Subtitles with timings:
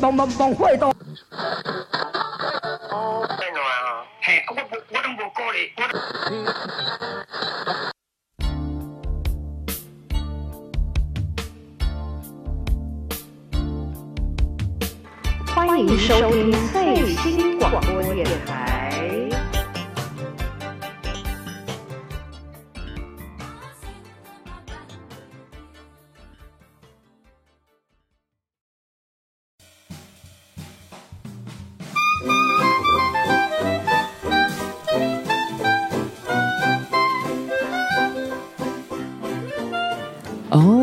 [0.00, 0.90] 帮帮帮会到。
[15.54, 18.69] 欢迎收听最新广播电台。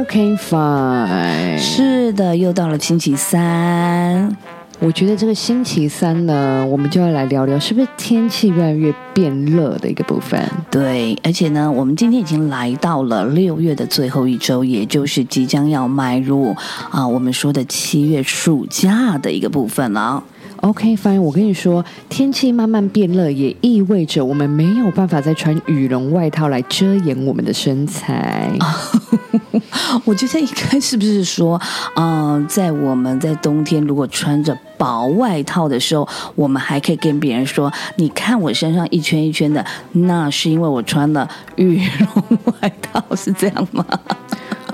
[0.08, 4.34] OK fine，是的，又到了星期三。
[4.80, 10.42] 我觉得这个星期三呢，我们就要来聊聊，是不是天气越来越变热的一个部分？
[10.72, 16.56] 对，而且呢，我们今天已经来到了六月的最后一周，也就是即将要迈入
[16.90, 20.24] 啊，我们说的七月暑假的一个部分了。
[20.62, 28.52] OK，fine，我跟你说，天气慢慢变热，也意味着我们没有办法再穿羽绒外套来遮掩我们的身材。
[30.04, 31.60] 我觉得应该是不是说，
[31.96, 42.08] 嗯，在我们在冬天如果穿着薄外套的时候，我们还可以跟别人说：“你看我身上一圈一圈的，那是因为我穿了羽绒
[42.62, 43.86] 外套，是这样吗？”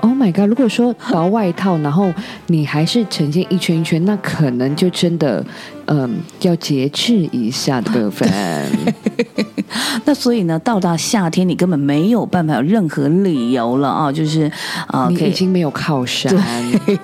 [0.00, 0.46] Oh my god！
[0.50, 2.12] 如果说薄外套，然后
[2.48, 5.42] 你还是呈现一圈一圈，那可能就真的，
[5.86, 8.28] 嗯，要节制一下的部分。
[10.04, 14.12] 那所以呢，到达夏天，你根本没有办法有任何理由了啊！
[14.12, 14.50] 就是
[14.88, 16.32] 啊，你已经没有靠山。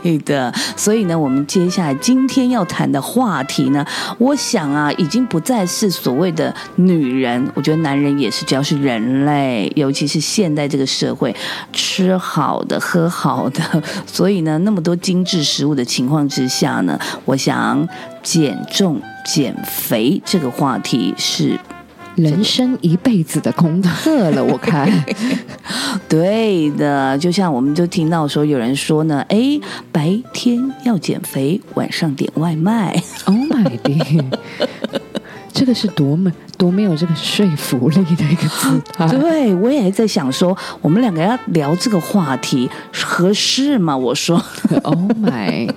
[0.02, 0.52] 对的。
[0.76, 3.84] 所以呢，我们接下来今天要谈的话题呢，
[4.18, 11.34] 我想啊，已经不再是所谓的女人，我觉得男人也是，只要是人类，尤其是现在这个社会，
[11.72, 12.78] 吃好的。
[12.80, 13.62] 喝好的，
[14.04, 17.86] 所以呢，那么多精致食物的情况之下呢，我想
[18.22, 21.58] 减重、减肥这个话题是
[22.16, 24.42] 人生一辈子的功课了。
[24.42, 24.88] 我看，
[26.08, 29.60] 对的，就像我们就听到说有人说呢，哎，
[29.92, 33.02] 白天要减肥，晚上点外卖。
[33.26, 34.38] Oh my god！
[35.52, 39.06] 这个是多么多没有这个说服力的一个姿态。
[39.08, 43.96] 对我也在想说，我们两个要聊这个话题合适吗？
[43.96, 44.42] 我说，
[44.82, 45.68] Oh my，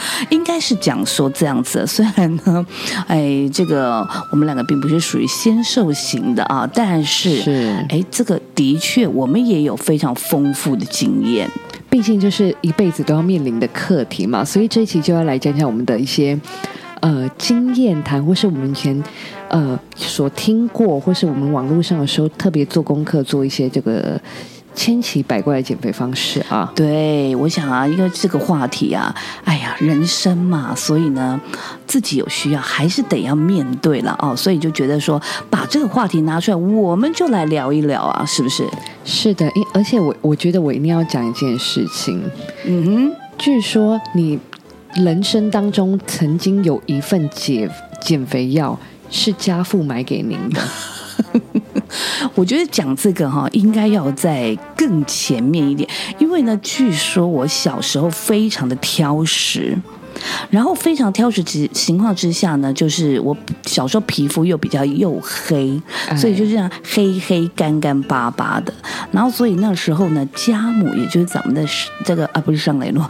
[0.30, 1.86] 应该是讲说这样子。
[1.86, 2.66] 虽然呢，
[3.08, 11.50] 哎，这个我们两个并不是属于先瘦型的啊，但是是哎，这个的确我们也有非常丰富的经验。
[11.90, 16.38] 毕竟就是一辈子都要面临的课题嘛，所以这一期就要来讲讲我们的一些。
[17.00, 19.00] 呃，经验谈，或是我们以前
[19.50, 24.20] 呃所听过，或是我们网络上的时候特别做功课，做一些这个
[24.78, 26.72] 千奇百怪的减肥方式啊。
[26.76, 29.12] 对，我想啊，因为这个话题啊，
[29.44, 31.40] 哎呀，人生嘛，所以呢，
[31.88, 34.36] 自己有需要还是得要面对了哦。
[34.36, 38.64] 所以就觉得说，把这个话题拿出来，我们就来聊一聊啊，是不是？
[39.04, 42.22] 是的，因而且我我觉得我一定要讲一件事情。
[42.64, 44.38] 嗯哼，据说你。
[44.94, 48.76] 人生当中曾经有一份减减肥药
[49.10, 50.62] 是家父买给您的，
[52.38, 59.76] 我觉得讲这个哈应该要在更前面一点，因为呢，据说我小时候非常的挑食。
[60.50, 65.80] 然后非常挑食之情况之下呢，就是我小时候皮肤又比较又黑，
[66.16, 68.72] 所以就这样黑黑干干巴巴的。
[69.12, 71.64] 然后所以那时候呢，家母也就是咱们的
[72.04, 73.08] 这个啊，不是上雷诺，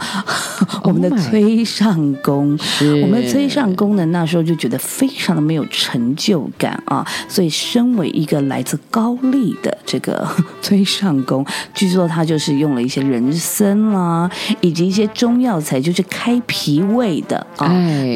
[0.83, 2.57] 我们的崔上公，
[3.03, 7.05] 我们的崔上公呢，那时候就觉得非常的没有成就感啊。
[7.27, 10.27] 所以身为一个来自高丽的这个
[10.61, 14.29] 崔上公，据说他就是用了一些人参啦，
[14.61, 16.98] 以及一些中药材，就是开脾胃。
[16.99, 17.67] 胃的啊，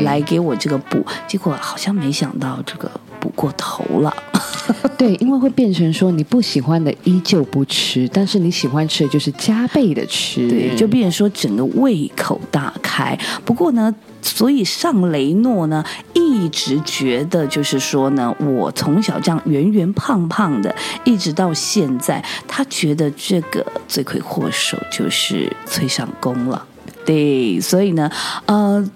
[0.04, 4.14] 来给我这个补，结果好像没想到这个补过头了。
[4.98, 13.18] 对，因为会变成说你不喜欢的依旧不吃，但是你喜欢吃的就是加倍的吃，对，就变成说整个胃口大开。
[13.44, 20.74] 不过呢，所以上雷诺呢一直觉得就是说呢，我从小这样圆圆胖胖的，
[21.04, 26.66] 一直到现在，他觉得这个罪魁祸首就是崔上宫了。
[27.06, 28.10] 对，所以呢，
[28.46, 28.88] 呃。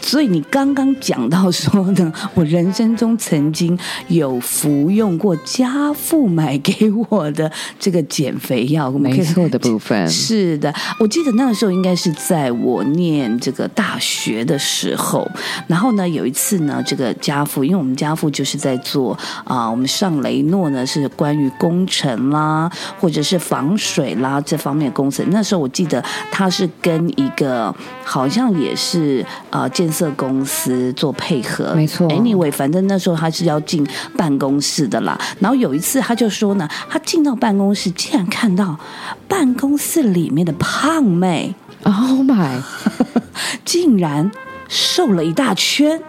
[0.00, 3.78] 所以你刚刚讲到说呢， 我人生中曾经
[4.08, 10.72] 有服用过家父买给我的这个减肥药，没错的部分 是的。
[10.98, 15.28] 我记得那个时候应该是在我念这个大学的时候，
[15.66, 25.26] 然后呢有一次呢，这个家父，因为我们家父就是在做啊，我们上雷诺呢是关于工程啦，或者是防水啦这方面工程。
[25.30, 29.88] 那时候我记得他是跟一个好像也是啊建。
[29.88, 33.84] 设公司做配合，没错 Anyway，反正那时候他是要进
[34.16, 35.18] 办公室的啦。
[35.40, 38.78] 然后有一次他就说呢，他进到办公室，竟然看到
[39.26, 41.52] 办公室里面的胖妹
[41.82, 42.62] Oh my，
[43.64, 44.30] 竟然
[44.68, 46.00] 瘦了一大圈。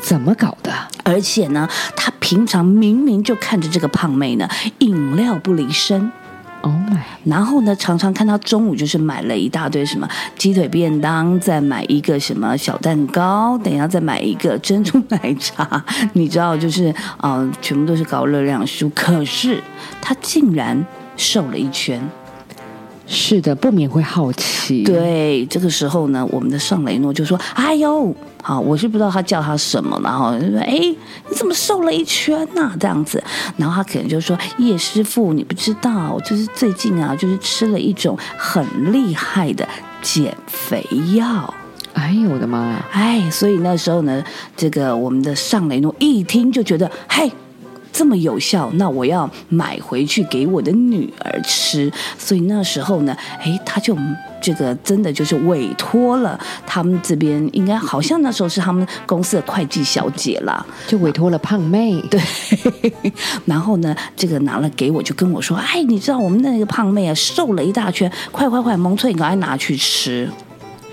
[0.00, 0.72] 怎么搞的？
[1.02, 4.48] 而且呢，他平常明明就看着这个胖妹呢，
[4.78, 6.10] 饮料不离身。
[6.64, 10.08] Oh my，然后呢，常常看他中午就是买了一大堆什么
[10.38, 15.84] 鸡腿便当，再买一个什么小蛋糕，等一下再买一个珍珠奶茶，
[16.14, 16.86] 你知道，就是
[17.18, 18.90] 啊、呃全部都是高热量食物。
[18.94, 19.62] 可是
[20.00, 20.82] 他竟然
[21.18, 22.00] 瘦了一圈。
[23.06, 28.16] 是的，不免会好奇。，对，这个时候呢，我们的尚雷诺就说：“哎呦，
[28.46, 33.24] 好，我是不知道他叫他什么，然后就说：哎，你怎么瘦了一圈呐、这样子，
[33.56, 39.66] 然后他可能就说：叶师傅，你不知道，就是最近啊，就是吃了一种很厉害的
[40.02, 41.54] 减肥药。”
[41.94, 42.84] 哎呦我的妈呀！
[42.92, 44.22] 哎，所以那时候呢，
[44.54, 47.32] 这个我们的尚雷诺一听就觉得，嘿。
[47.96, 51.92] 这么有效，那我要买回去给我的女儿吃。
[52.18, 53.96] 所以那时候呢，诶，他就
[54.44, 61.98] 这个真的就是委托了他们这边，应该好像那时候是他们公司的会计小姐啦，就委托了胖妹。
[62.10, 62.20] 对，
[63.46, 70.30] 然后呢，这个拿了给我，就跟我说：“哎，你知道我们那个胖妹啊，瘦了一大圈，快快快，蒙翠，你赶快拿去吃。”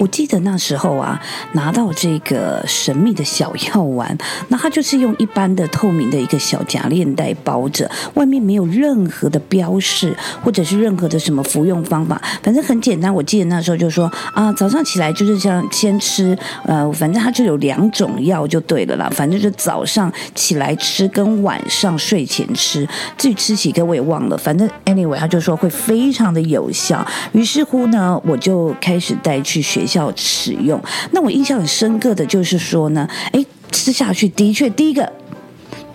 [0.01, 1.21] 我记得那时候啊，
[1.51, 4.17] 拿到这个神秘的小药丸，
[4.47, 13.13] 那它就是用一般的透明的一个小夹链袋包着，外面没有任何的标示，或者是任何的什么服用方法，反正很简单。
[13.13, 22.87] 我记得那时候就说啊，早上起来就是像先吃，呃，反正它就有两种药就对了啦，反正就早上起来吃跟晚上睡前吃，
[23.19, 27.05] 至于吃几个我也忘了，反正 anyway 他就说会非常的有效。
[27.33, 30.81] 于是乎呢，我就开始带去学校使用。
[31.11, 35.11] 那我印象很深刻的就是说呢，哎，吃下去的确第一个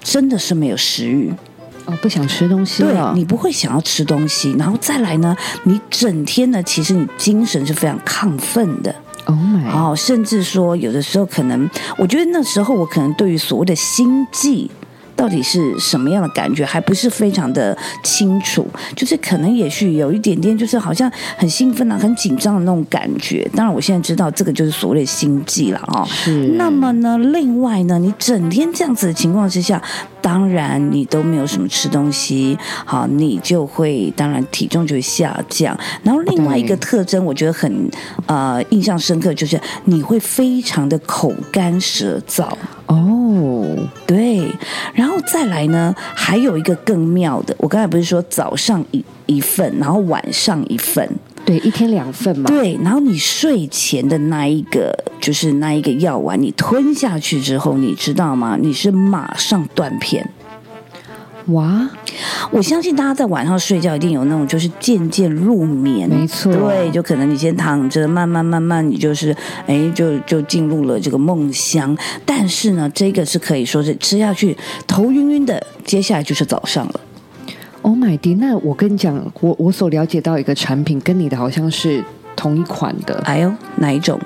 [0.02, 1.32] 真的是没有食欲。
[1.86, 2.94] 哦，不想吃东西对。
[3.14, 8.94] 你不会想要吃东西，然后再来呢，你整天呢，其实你精神是非常亢奋的。
[9.26, 14.70] Oh my，哦，甚至说有的时候可能，我觉得那时候我可能对于所谓的心悸。
[15.16, 23.48] 到底是什么样的感觉，还不是非常的清楚，就是可能也许有一点点，就是好像很兴奋啊、很紧张的那种感觉。
[23.54, 26.06] 当然，我现在知道这个就是所谓的心悸了哦。
[26.06, 29.82] 是那么呢，另外呢，你整天这样子的情况之下，
[30.20, 35.76] 当然你都没有什么吃东西，好，你就会当然体重就会下降。
[36.02, 37.90] 然后另外一个特征，我觉得很
[38.26, 42.46] 呃印象深刻，就是你会非常的口干舌燥。
[42.86, 44.50] 哦，对，
[44.94, 51.08] 然后再来呢，还有一个更妙的，我刚才不是说早上一一份，然后晚上一份，
[51.44, 52.48] 对，一天两份嘛。
[52.48, 58.56] 对，然后你睡前的那一个，就是那一个药丸，你吞下去之后，你知道吗？
[58.60, 60.28] 你是马上断片。
[61.46, 61.88] 哇，
[62.50, 69.34] 我相信大家在晚上睡觉一定有那种就是渐渐入眠，没错对，就可能你先躺着，慢慢慢慢你就是
[69.66, 71.96] 哎，就就进入了这个梦乡。
[72.24, 74.56] 但是呢，这个是可以说是吃下去
[74.88, 77.00] 头晕晕的，接下来就是早上了。
[77.82, 82.04] Oh my d 那我跟你讲，我我所了解到一个产品跟你的好像是
[82.34, 84.18] 同一款的，哎呦，哪一种？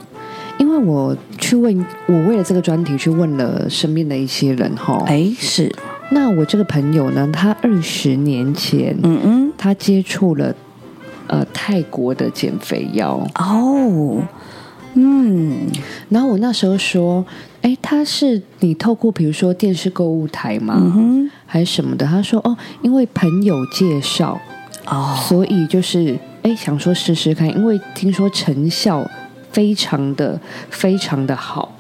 [0.57, 5.05] 因为我去问，我为了这个专题去问了身边的一些人哈。
[5.07, 5.71] 哎，是，
[6.13, 10.55] 那我这个朋友呢，他二十年前，嗯嗯，他接触了
[11.29, 14.23] 呃泰国的减肥药，哦，
[14.95, 15.69] 嗯，
[16.09, 17.25] 然后我那时候说，
[17.63, 20.75] 哎，他是你透过比如说电视购物台吗？
[20.77, 22.05] 嗯哼，还是什么的？
[22.05, 24.37] 他说哦，因为朋友介绍，
[24.87, 29.09] 哦，所以就是哎想说试试看，因为听说成效
[29.53, 30.41] 非常的
[30.71, 31.73] 非常的好。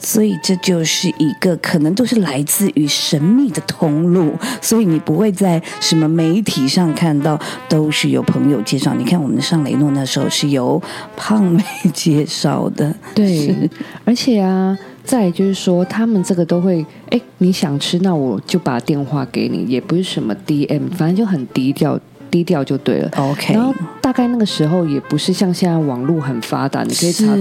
[0.00, 7.38] 所以这就是一个可能都是来自于神秘的通路，所以你不会在什么媒体上看到，
[7.68, 8.94] 都是有朋友介绍。
[8.94, 10.80] 你看我们的尚雷诺那时候是由
[11.16, 11.62] 胖妹
[11.92, 13.68] 介绍的，对，
[14.04, 21.98] 而且啊，再就是说，他们这个都会，哎，你想吃，那我就把电话给你，也不是什么 DM，反正就很低调，
[22.36, 23.10] 低调就对了。
[23.16, 27.34] OK，然后大概那个时候也不是像现在网络很发达，你可以查，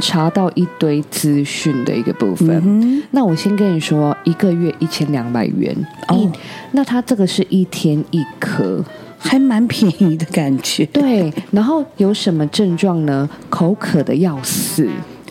[0.00, 2.60] 查到一堆资讯的一个部分。
[2.64, 5.76] 嗯那我先跟你说，一个月一千两百元，
[6.08, 6.28] 哦，
[6.72, 8.84] 那它这个是一天一颗，
[9.18, 10.84] 还蛮便宜的感觉。
[10.86, 11.32] 对。
[11.52, 13.28] 然后有什么症状呢？
[13.48, 14.88] 口渴的要死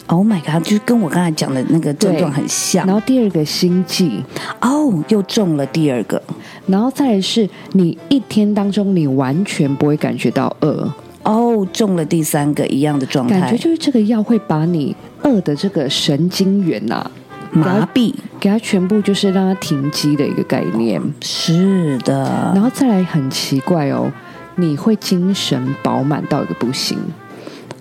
[0.08, 2.96] ，Oh my god，就是跟我刚才讲的那个症状很像然。
[2.96, 4.24] 后第二个心悸，
[4.62, 6.22] 哦，又中了第二个。
[6.70, 10.88] 然后再来是你一天当中你完全不会感觉到饿，
[11.24, 13.40] 哦，中了第三个一样的状态。
[13.40, 17.10] 感觉就是这个药会把你饿的这个神经元呐、
[17.52, 21.02] 麻痹给它全部就是让它停机的一个概念。
[21.22, 24.12] 是的然，后再来很奇怪哦，
[24.56, 26.98] 你会精神饱满到一个不行。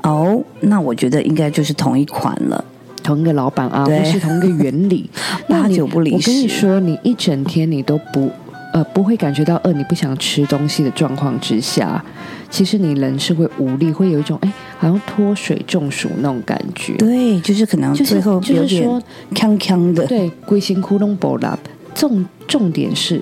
[0.03, 2.65] 哦，那我觉得应该就是同一款了。
[3.03, 5.09] 同一个老板啊，对或是同一个原理，
[5.47, 8.31] 那 八你九不离我跟你十说，你一整天你都不
[8.79, 12.05] 呃不会感觉到饿，你不想吃东西的状况之下，
[12.49, 16.95] 其实你人是会无力，会有一种哎好像脱水中暑那种感觉。
[16.95, 19.05] 对，就是可能就是最后有就是说点
[19.35, 20.07] 康康的。
[20.07, 21.59] 对，龟心窟窿波拉。
[21.93, 23.21] 重重点是，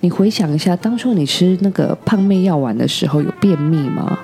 [0.00, 4.18] 你回想一下，当初你吃那个胖妹药丸的时候，有便秘吗？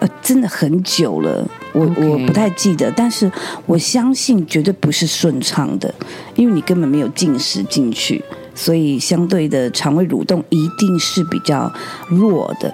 [0.00, 3.30] 呃，真的很久了，我我不太记得，但是
[3.66, 5.94] 我相信绝对不是顺畅的，
[6.34, 8.20] 因为你根本没有进食进去，
[8.54, 11.72] 所以相对的肠胃蠕动一定是比较
[12.08, 12.72] 弱的。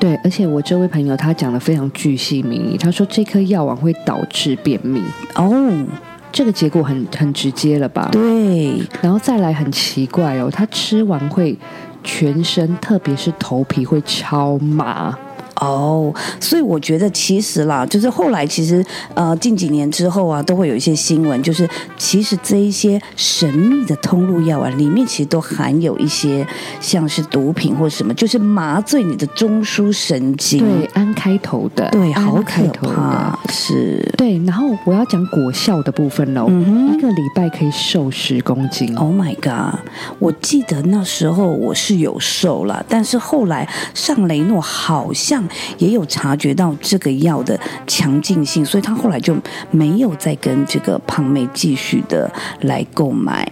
[0.00, 5.02] 对，而且我这位朋友他讲的非常巨细靡遗，他说这颗药丸会导致便秘，
[5.34, 5.72] 哦，
[6.30, 8.08] 这个结果很很直接了吧？
[8.12, 11.58] 对，然后再来很奇怪哦，他吃完会
[12.04, 15.18] 全身，特别是头皮会超麻。
[15.60, 18.84] 哦，所以我觉得其实啦，就是后来其实
[19.14, 26.46] 呃近几年之后啊，都会有一些新闻，就是其实这一些神秘的通路药丸里面，其实都含有一些
[26.80, 30.58] 像是毒品或什么，就是麻醉你的中枢神经。
[30.60, 32.62] 对，安开头的，对，好可。
[32.68, 33.98] 怕，是。
[34.16, 38.94] 对，然后我要讲果效的部分喽，一个礼拜可以瘦十公斤。
[38.96, 39.80] Oh my god！
[40.18, 45.47] 我记得那时候我是有瘦了，但是后来上雷诺好像
[45.78, 49.36] 也有察觉到这个药的强劲性，所以他后来就
[49.70, 52.30] 没有再跟这个胖妹继续的
[52.62, 53.50] 来购买。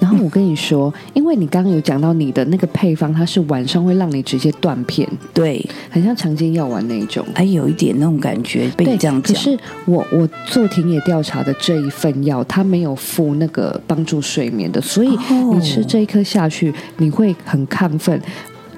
[0.00, 7.24] 然后我跟你说，因为你刚刚有讲到你的那个配方，它是晚上会让你直接断片，对，很像强奸药丸那一种。
[7.34, 15.52] 还有一点那种感觉，被你，这样讲，可是我我做田野调查的这一份药，它没有附那个帮助睡眠的，所以哦。
[15.54, 18.20] 你吃这一颗下去，你会很亢奋，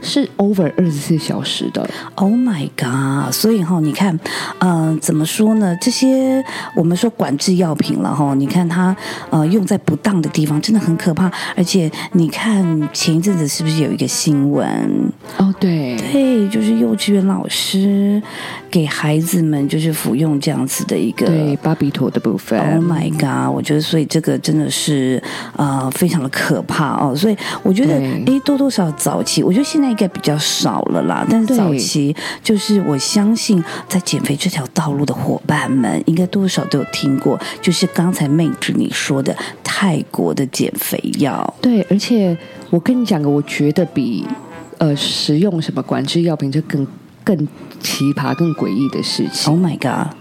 [0.02, 1.88] 是 over 二十四小时的。
[2.14, 3.32] Oh my god！
[3.32, 4.18] 所以哈，你看，
[4.58, 5.76] 呃，怎么说呢？
[5.80, 8.96] 这些我们说管制药品了哈，你看它
[9.30, 11.30] 呃用在不当的地方，真的很可怕。
[11.56, 15.12] 而且你看前一阵子是不是有一个新闻？
[15.38, 18.22] 哦，对，对，就是幼稚园老师
[18.70, 22.58] 给孩子们就是服用这样子的一个对，巴比妥的部分。
[22.58, 23.54] Oh my god！
[23.54, 25.22] 我觉得，所以这个真的是
[25.56, 27.14] 呃非常的可怕哦。
[27.14, 31.26] 所以我觉得，对诶，多多少少早期，我觉得现在应该比较少了啦。
[31.28, 41.54] 但是早期，就是我相信在减肥这条道路的伙伴们，应该多多少少都有听过，就是刚才妹子你说的泰国的减肥药。
[41.60, 42.36] 对，而且
[42.70, 44.24] 我跟你讲个，我觉得比
[44.78, 46.86] 呃食用什么管制药品这更
[47.22, 47.36] 更
[47.80, 49.52] 奇葩、更诡异的事情。
[49.52, 50.14] Oh my god！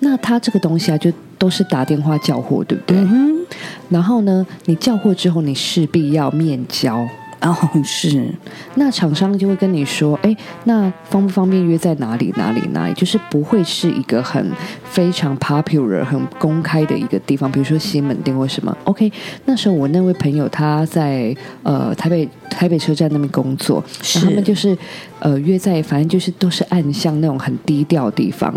[0.00, 2.96] 那他这个东西啊，就都是打电话叫货，对不对？
[2.96, 3.44] 嗯，
[3.88, 7.06] 然后呢，你叫货之后，你势必要面交。
[7.40, 8.28] 哦 是，
[8.74, 12.94] 那厂商就会跟你说，哎，那方不方便约在哪里哪里哪里？
[12.94, 14.50] 就是不会是一个很
[14.84, 18.76] 非常 popular、很公开的一个地方，比如说西门町或什么。
[18.84, 19.10] OK，
[19.44, 23.82] 那时候我那位朋友他在呃台北台北车站那边工作，
[24.14, 24.76] 然后他们就是
[25.20, 28.52] 呃约在反正就是都是暗巷那种很低调的地方。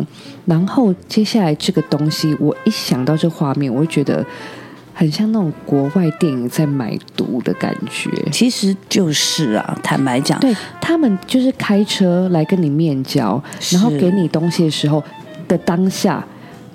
[0.45, 4.25] 然后接下来这个东西，我一想到这画面，我就觉得
[5.01, 8.11] 很像那种国外电影在买毒的感觉。
[8.31, 15.03] 其实就是啊，坦白讲，对他们就是开车来跟你面交，然后给你东西的时候
[15.47, 16.23] 的当下，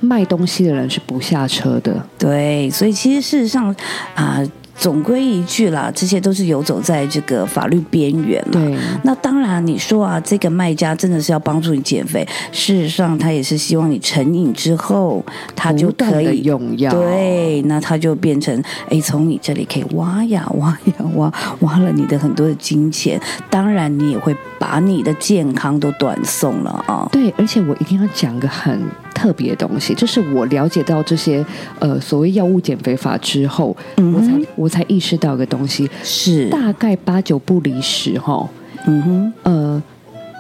[0.01, 2.05] 卖东西的人是不下车的。
[2.19, 3.73] 对，所以其实事实上
[4.17, 4.43] 啊、
[4.79, 8.53] 总归一句啦，这些都是游走在这个法律边缘嘛。
[8.53, 16.91] 对，那当然，你说啊，这个卖家真的是要帮助你减肥，事实上他也是希望你成瘾之后，他就可以用药。
[16.91, 27.09] 对，那他就变成哎，从你这里可以挖呀挖呀挖，挖了你的很多的金钱，当然你也会把你的健康都断送了啊。
[27.13, 28.81] 对，而且我一定要讲个很
[29.15, 31.45] 特别的东西，就是我了解到这些
[31.79, 38.49] 呃所谓药物减肥法之后，嗯我才，我才意识到一个东西，是，大概八九不离十哈。
[38.87, 39.33] 嗯哼。
[39.43, 39.83] 呃，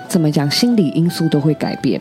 [0.09, 2.01] 怎么讲，心理因素都会改变。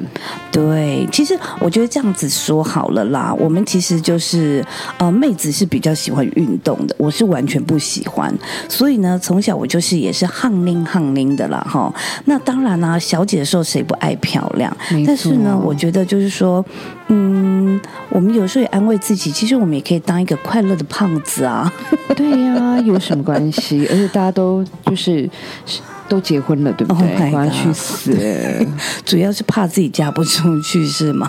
[0.52, 3.34] 对，其实我觉得这样子说好了啦。
[3.38, 4.64] 我们其实就是
[4.98, 8.34] 呃，妹子是比较喜欢运动的，我是完全不喜欢。
[8.70, 11.94] 所以呢，从小我就是也是汗淋汗淋的啦哈。
[12.26, 14.76] 那当然啦、小姐的时候谁不爱漂亮？
[15.06, 16.64] 但是呢，我觉得就是说，
[17.08, 21.72] 嗯，我们有时候也安慰自己，其实我们也可以当一个快乐的胖子啊。
[22.16, 23.86] 对呀、有什么关系？
[23.92, 25.30] 而且大家都就是
[26.08, 28.68] 都结婚了，对不 Oh 对他 God 去死，
[29.04, 31.28] 主要是怕自己嫁不出去是吗？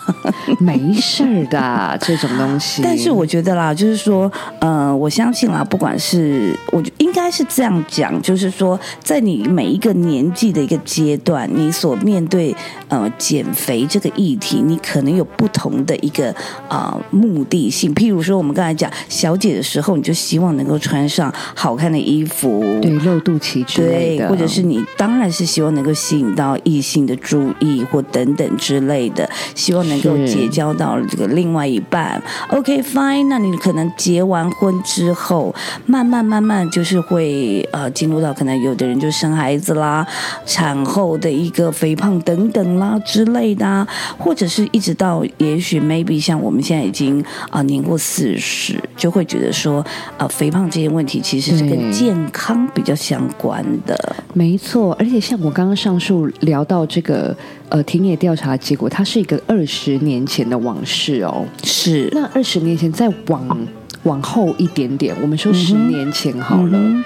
[0.60, 2.82] 没事儿的这种东西。
[2.82, 4.30] 但是我觉得啦，就是说，
[4.60, 12.54] 呃，我相信啦，不管是我觉应该是这样讲，就是说，在你每一个年纪的一个阶段，你所面对
[12.88, 16.30] 呃减肥这个议题，你可能有不同的一个
[16.68, 17.94] 啊、呃目的性。
[17.94, 32.22] 譬如说，我们刚才讲小姐的时候，你就希望能够穿上好看的衣服，对露肚脐之类对，的，或者是你当然是希望能够吸引到异性的注意或等等之类的，希望能够结交到这个另外一半。
[32.48, 35.54] OK fine，那你可能结完婚之后，
[35.86, 40.06] 慢慢慢慢就是会呃进入到可能有的人就生孩子啦，
[40.44, 43.86] 产后的一个肥胖等等啦之类的、啊，
[44.18, 49.84] 或者是一直到也许 maybe 像我们现在已经啊、年过四十，就会觉得说
[50.16, 54.16] 啊、肥胖这些问题其实是跟健康比较相关的。
[54.32, 57.36] 没错，而且像我刚刚上述聊到这个
[57.68, 61.44] 呃田野调查结果，它是一个二十年前的往事哦。
[61.62, 63.58] 是那二十年前再往
[64.04, 67.04] 往后一点点，我们说十年前好了，嗯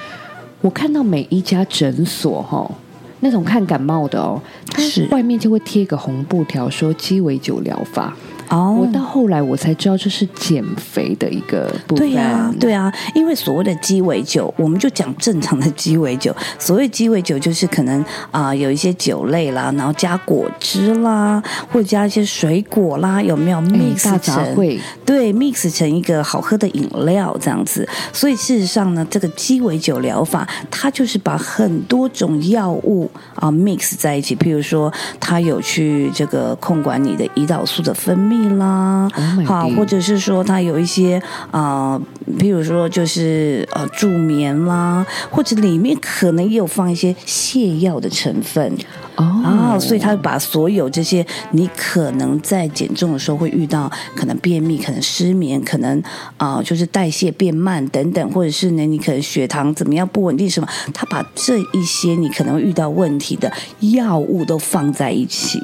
[0.62, 2.70] 我看到每一家诊所哈、
[3.20, 8.14] 那种看感冒的哦，它是外面就会贴一个红布条说鸡尾酒疗法。
[8.50, 12.06] 哦我到后来我才知道这是减肥的一个部分。
[12.06, 16.34] 对呀、对啊，因为所谓的鸡尾酒，我们就讲正常的鸡尾酒。
[16.58, 21.42] 所谓鸡尾酒，就是可能啊、有一些酒类啦，然后加果汁啦，
[21.72, 24.56] 或者加一些水果啦，有没有哎 mix 成？
[24.56, 27.88] 烩，对，mix 成一个好喝的饮料这样子。
[28.12, 34.34] 所以事实上呢，这个鸡尾酒疗法，它就是把很多种药物啊 mix 在一起。
[34.34, 42.02] 譬如说，它有去这个控管你的胰岛素的分泌啦 Oh 好，或者是说它有一些啊、呃
[42.38, 48.72] 譬如说就是呃助眠啦，或者里面可能也有放一些泻药的成分。
[49.16, 56.00] 哦啊，所以他把所有这些你可能在减重的时候会遇到，可能便秘、可能失眠、可能
[56.36, 65.60] 啊、就是代谢变慢等等，或者是呢你可能血糖怎么样不稳定什么，他把这一些你可能会遇到问题的药物都放在一起。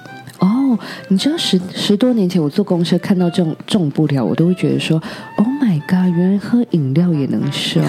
[0.46, 0.78] 哦，
[1.08, 5.02] 你知道十十多年前我坐公车看到这种这种布料，我都会觉得说
[5.38, 7.80] ，Oh my god，原来喝饮料也能瘦。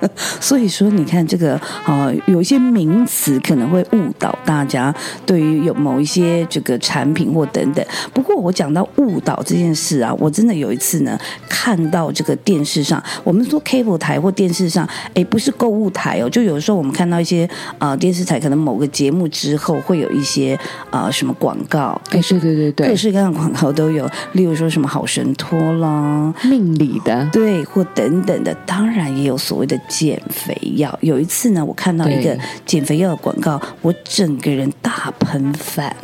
[0.40, 4.94] 所以说，你看这个呃，有一些名词可能会误导大家
[5.26, 7.84] 对于有某一些这个产品或等等。
[8.12, 20.58] 不过我讲到误导这件事啊，我真的有一次呢看到这个电视上，我们说 cable 台或电视上，哎，不是购物台哦，就有的时候我们看到一些呃电视台可能某个节目之后会有一些
[20.90, 30.96] 呃什么广告，哎，对对对对，各式各样的广告都有，例如说什么好神托啦，命理的，对，或等等的，当然也有所谓的减肥药。
[31.00, 35.96] 有一次呢，我看到一个减肥药的广告，我整个人大喷饭，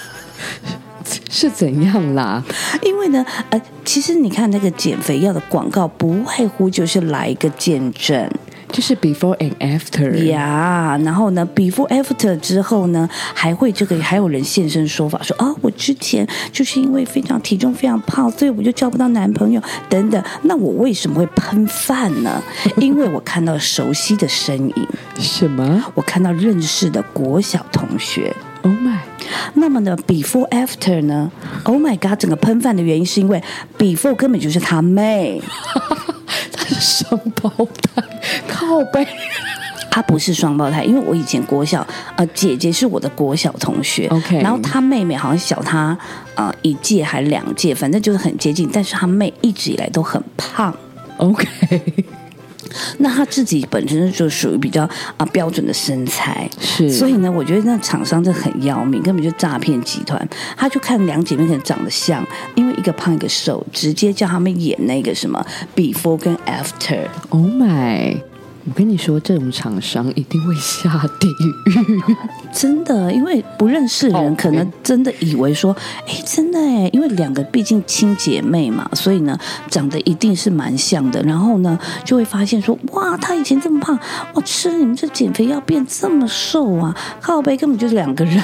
[1.28, 2.42] 是怎样啦？
[2.82, 8.30] 因为呢，呃，其实你看那个减肥药的广告，不外乎就是来一个见证
[8.72, 20.22] 就是 before and after 呀然后呢，before after 之后呢，还会这个还有人现身说法说啊，我之前就是因为非常体重非常胖，所以我就交不到男朋友等等。
[20.42, 22.42] 那我为什么会喷饭呢？
[22.76, 24.88] 因为我看到熟悉的身影。
[25.18, 28.34] 什么我看到认识的国小同学。
[28.62, 28.98] ？Oh my，
[29.54, 31.30] 那么呢，before after 呢
[31.64, 32.18] ？Oh my god！
[32.18, 33.42] 整个喷饭的原因是因为
[33.78, 35.40] before 根本就是他妹，
[36.52, 37.50] 他是双胞
[37.82, 38.02] 胎，
[38.70, 39.06] 靠背。
[39.92, 45.98] 他不是双胞胎，因为我以前国小呃姐姐是我的国小同学 OK 然后她妹妹好像小她
[46.36, 50.72] 呃一届还两届，反正就是很接近，但是她妹一直以来都很胖。
[51.16, 51.44] OK，
[52.98, 60.28] 那她自己本身就属于比较啊、标准的身材，是，所以呢，我觉得那厂商这很要命，根本就诈骗集团。
[60.56, 67.08] 他就看两姐妹可能长得像，因为一个胖一个瘦，直接叫他们演那个什么 before 跟 after。
[67.30, 68.16] Oh my！
[68.66, 72.02] 我跟你说，这种厂商一定会下地狱。
[72.52, 75.74] 真的，因为不认识人可能真的以为说，
[76.06, 79.38] 哎，真的哎，因为两个毕竟亲姐妹嘛，所以呢，
[79.70, 81.22] 长得一定是蛮像的。
[81.22, 83.98] 然后呢，就会发现说，哇，她以前这么胖，
[84.34, 88.42] 哇，吃你们这减肥药变这么瘦啊，靠背根本就是两个人。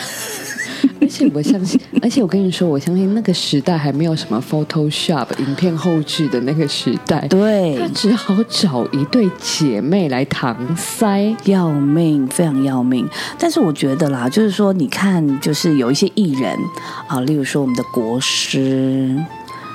[1.00, 11.34] 而且我相信，而且我跟你说，我相信那个时代还没有什么 Photoshop 影片后置的那个时代，对他，只好找一对姐妹来搪塞。
[11.44, 13.08] 要命，非常要命。
[13.38, 16.58] 但是我觉得啦，就是说，你看，就是有一些艺人
[17.06, 19.16] 啊，例如说我们的国师，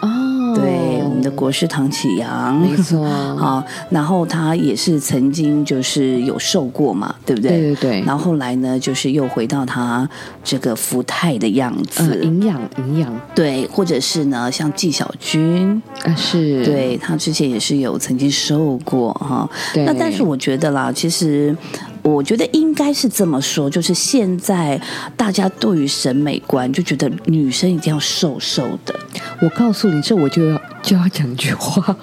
[0.01, 3.03] 哦，对，我们的国师唐启阳，没错，
[3.39, 7.51] 啊，然后他也是曾经就是有瘦过嘛，对不对？
[7.51, 8.01] 对对对。
[8.01, 10.09] 然后后来呢，就是又回到他
[10.43, 13.21] 这个福泰的样子，呃，营养营养。
[13.35, 19.49] 对，或者是呢，像纪晓君，啊是，对他之前也是有曾经瘦过哈。
[19.73, 19.85] 对。
[19.85, 21.55] 那但是我觉得啦，其实
[22.03, 24.81] 我觉得应该是这么说，就是现在
[25.15, 28.93] 大家对于审美观就觉得女生一定要瘦瘦的。
[29.41, 31.95] 我告诉你，这我就要就要讲一句话，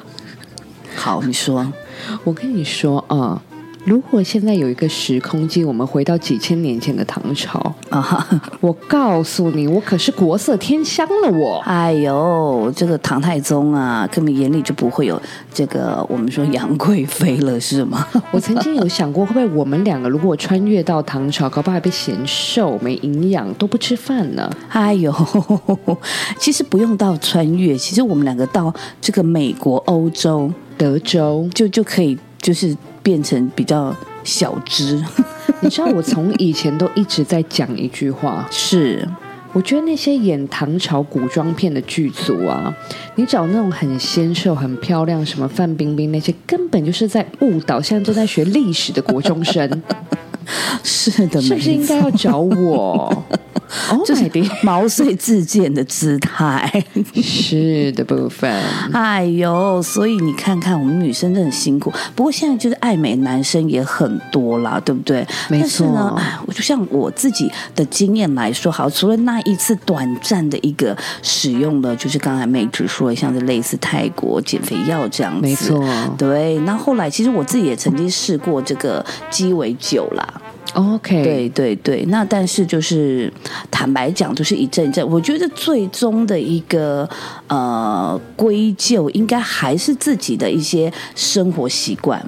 [0.95, 1.73] 好，你说，
[2.25, 3.43] 我跟你说啊。
[3.89, 11.59] 如果现在有一个时空机，我们回到几千年前的唐朝，啊哈，我告诉你，我可是国色天香了我。
[11.61, 15.19] 哎呦，这个唐太宗啊，根本眼里就不会有
[15.55, 18.07] 这个我们说杨贵妃了，是吗？
[18.31, 24.51] 我曾经有想过，会不会我们两个如果穿越到唐朝，搞不好还被嫌瘦、没营养，都不吃饭呢？
[24.69, 25.11] 哎呦，
[26.39, 28.71] 其实不用到穿越，其实我们两个到
[29.01, 35.03] 这个美国、欧洲德州，就就可以，就是变成比较小只。
[35.61, 39.09] 你知道我从以前都一直在讲一句话，是，
[39.53, 42.73] 我觉得那些演唐朝古装片的剧组啊，
[43.17, 49.83] 你找那种很纤瘦、很漂亮，什么范冰冰那些，根本就是在误导现在正在学历史的国中生，
[50.85, 53.25] 是的，是不是应该要找我？
[53.91, 54.31] 哦， 就是
[54.63, 56.85] 毛遂自荐的姿态？
[57.15, 58.51] 是的部分，
[58.93, 61.93] 哎呦，所以你看看我们女生真的很辛苦。
[62.15, 65.27] 不过现在就是爱美男生也很多啦，对不对？
[65.49, 75.85] 没但是呢，哎我就像我自己的经验来说，好，除了那一次短暂的一个使用的，就是刚才妹子说的，像是类似泰国减肥药这样子，没错
[76.17, 80.41] 对，那后来其实我自己也曾经试过这个鸡尾酒啦，
[80.75, 83.33] OK，对对对，那但是就是
[83.71, 85.07] 坦白讲，就是一阵一阵。
[85.09, 87.09] 我觉得最终的一个
[87.49, 92.25] 呃归咎，应该还是自己的一些生活习惯。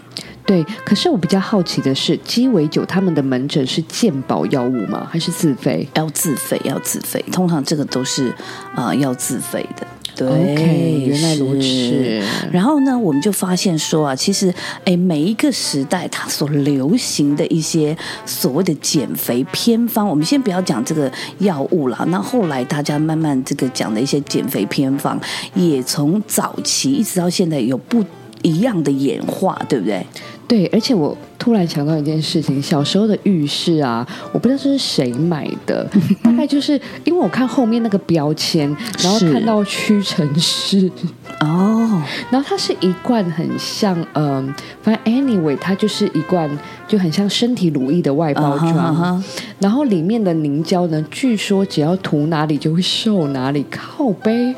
[0.47, 5.07] 对，可是我比较好奇的是，鸡尾酒他们的门诊是健保药物吗？
[5.09, 5.87] 还是自费？
[5.95, 8.35] 要自费，要自费，通常这个都是
[8.75, 9.87] 呃要自费的。
[10.21, 14.53] 对 OK，原来如此然后呢，我们就发现说啊，其实
[14.85, 22.05] 哎，每一个时代它所流行的一些所谓的减肥偏方，我们先不要讲这个药物了。
[22.09, 25.19] 那后来大家慢慢这个讲的一些减肥偏方，
[25.55, 28.05] 也从早期一直到现在有不
[28.43, 30.05] 一样的演化，对不对？
[30.51, 35.89] 对，而且我突然想到一件事情，小时候的浴室啊，我不知道这是谁买的，
[36.25, 36.73] 大概就是
[37.05, 38.69] 因为我看后面那个标签，
[39.01, 40.91] 然后看到屈臣氏，
[41.39, 46.51] 哦，然后它是一罐很像，嗯，反正 anyway，它就是一罐
[46.89, 49.23] 就很像身体乳液的外包装。
[49.61, 54.53] 然后里面的凝胶呢，据说只要涂哪里就会瘦哪里，靠背。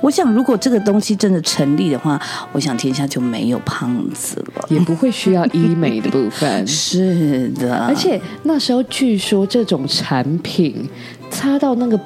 [0.00, 2.20] 我想如果这个东西真的成立的话，
[2.52, 4.64] 我想天下就没有胖子了。
[4.68, 6.64] 也不会需要医美的部分。
[6.66, 10.88] 是的，而且那时候据说这种产品
[11.30, 11.98] 擦到那个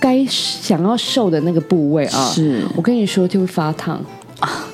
[0.00, 4.02] 该想要瘦的那个部位啊，是我跟你说就会发烫
[4.40, 4.66] 啊。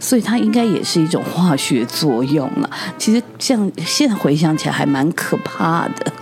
[0.00, 2.70] 所以它应该也是一种化学作用了。
[2.96, 6.12] 其实像现在回想起来还蛮可怕的。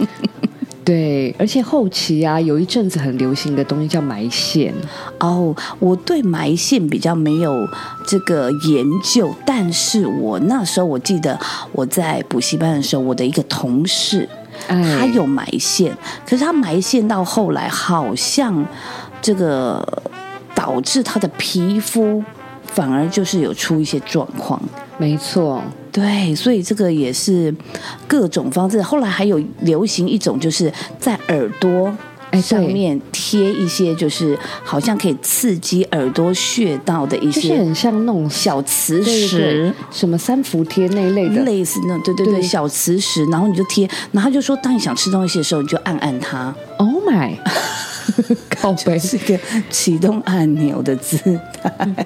[0.85, 4.75] 对，而且后期啊，有一阵子很流行的东西叫埋线，
[5.19, 7.67] 哦，我对埋线比较没有
[8.07, 11.41] 这个研究，但是我那时候我记得
[11.73, 14.29] 我在补习班的时候，我的一个同事
[14.69, 18.67] 哎，他有埋线，可是他埋线到后来好像
[19.23, 20.03] 这个
[20.55, 22.23] 导致他的皮肤
[22.67, 24.61] 反而就是有出一些状况。
[24.97, 27.55] 没错，对，所以这个也是
[28.07, 28.81] 各种方式。
[28.81, 31.93] 后来还有流行一种，就是在耳朵
[32.41, 39.73] 上面贴一些，就是好像可以刺激耳朵穴道的一些就是很像那种小磁石。
[39.91, 41.43] 什么三伏贴那一类的。
[41.43, 47.35] 类似那对对对对小磁石，然后你就贴，然后他就说，当你想吃东西的时候，你就按按它，Oh my，
[48.49, 48.99] 靠背。
[48.99, 49.39] 是个
[49.71, 51.19] 启动按钮的姿
[51.61, 51.97] 态。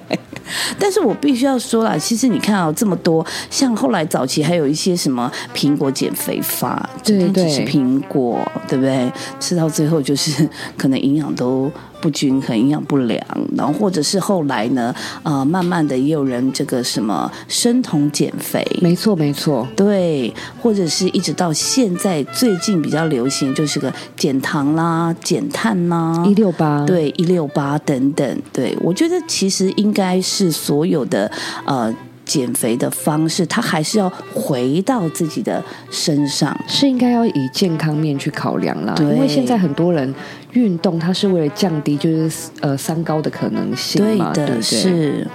[0.77, 9.11] 但是我必须要说啦，其实你看啊、这么多，像后来早期还有一些什么苹果减肥法，对整天只吃对苹果，对不对？
[9.39, 13.21] 吃到最后就是可能营养都不均衡，营养不良，
[13.55, 28.41] 然后或者是后来呢，呃，慢慢的也有人这个什么生酮减肥，没错没错，对，或者是一直到现在最近比较流行，就是个减糖啦、减碳啦，一六八，对一六八等等。
[28.51, 31.31] 对我觉得其实应该是所有的
[31.65, 31.93] 呃
[32.29, 36.55] 减肥的方式，它还是要回到自己的身上。
[36.67, 40.13] 是应该要以健康面去考量啦，对因为现在很多人
[40.51, 44.61] 运动，它是为了降低就是呃三高的可能性嘛，对的，不对？。
[44.61, 45.27] 是。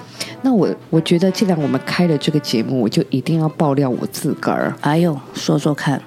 [0.43, 4.73] 那我我觉得，既然我们开了这个节目，我就一定要爆料我自个儿。
[4.83, 6.01] 哎呦，说说看，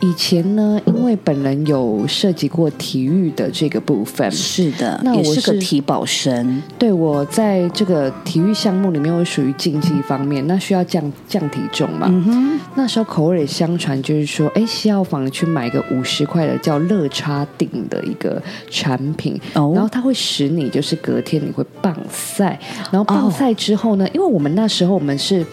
[0.00, 12.06] 以前呢，因为本人有涉及过体育的这个部分，是的，那我也是个是体保生，对我在这个体育项目里面，我属于竞技方面，那需要降降体重嘛。
[12.10, 19.72] 嗯哼，那时候口耳相传，就是说，哎，西药房去买个五十块的叫乐差定的一个产品，哦。
[19.74, 22.58] 然后它会使你就是隔天你会棒赛，
[22.90, 25.44] 然后棒赛之后呢，因为我们那时候我们是。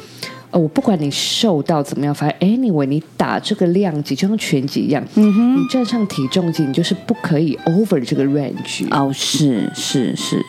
[0.52, 8.88] 呃，我不管你瘦到怎么样，反正 anyway，你打这个量级就像拳击一样，嗯哼，你站上体重级，你就是不可以 over 这个 range。
[8.92, 10.42] 哦，是是是，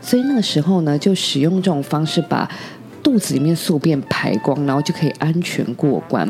[0.00, 2.50] 所以那个时候呢，就使用这种方式把
[3.02, 6.26] 肚子里面宿便排光，然后就可以安全过关。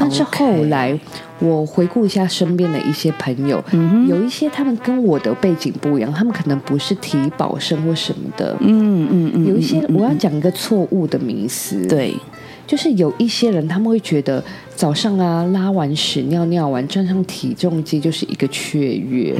[0.00, 0.96] 但是后来
[1.40, 3.60] 我回顾一下身边的一些朋友，
[4.06, 8.56] 有一些他们跟我的背景不一样，他们可能不是体保生或什么的。
[8.60, 12.14] 嗯嗯嗯，有一些我要讲一个错误的迷思，，对，
[12.68, 14.44] 就是有一些人他们会觉得
[14.76, 19.34] 早上啊拉完屎尿尿完站上体重机就是一个雀跃，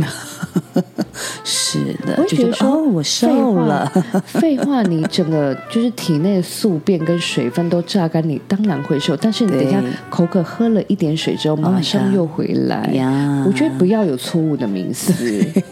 [1.45, 3.87] 是的，我会就觉得说哦，我瘦了，
[4.27, 9.17] 废话，你整个就是体内的宿便跟水分都榨干，你当然会瘦。
[9.17, 12.87] 但是你等一下口渴喝了一点水之后马上又回来。
[12.95, 15.13] 呀我觉得不要有错误的名思。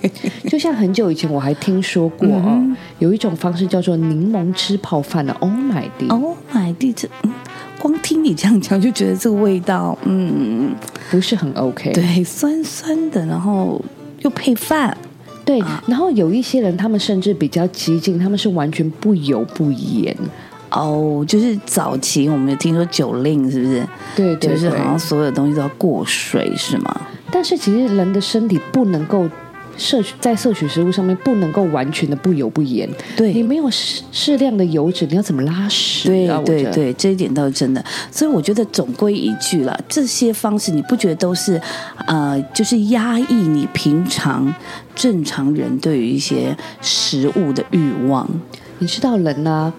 [0.48, 5.32] 就像很久以前我还听说过哦，嗯有一种方式叫做柠檬汁泡饭的。
[5.40, 7.32] Oh my Oh my 地这，嗯，
[7.86, 10.74] 光听你这样讲就觉得这个味道，嗯，
[11.08, 11.92] 不是很 OK。
[11.92, 13.80] 对，酸酸的，然后
[14.22, 14.96] 又配饭，
[15.44, 20.16] 对啊然后有一些人他们甚至比较激进，他们是完全不油不盐。
[20.72, 23.86] 哦，就是早期我们有听说酒令，是不是？
[24.16, 27.02] 对对就是好像所有东西都要过水，是吗？
[27.30, 29.28] 但是其实人的身体不能够
[29.76, 37.84] 摄取在摄取食物上面不能够完全的不油不盐，对你没有适适量的油脂，你要怎么拉屎对对对，这一点倒是真的。
[38.10, 41.60] 所以我觉得总归一句了，这些方式你不觉得都是
[42.06, 44.54] 呃，就是压抑你平常
[44.94, 48.28] 正常人对于一些食物的欲望？
[48.78, 49.72] 你知道人呢、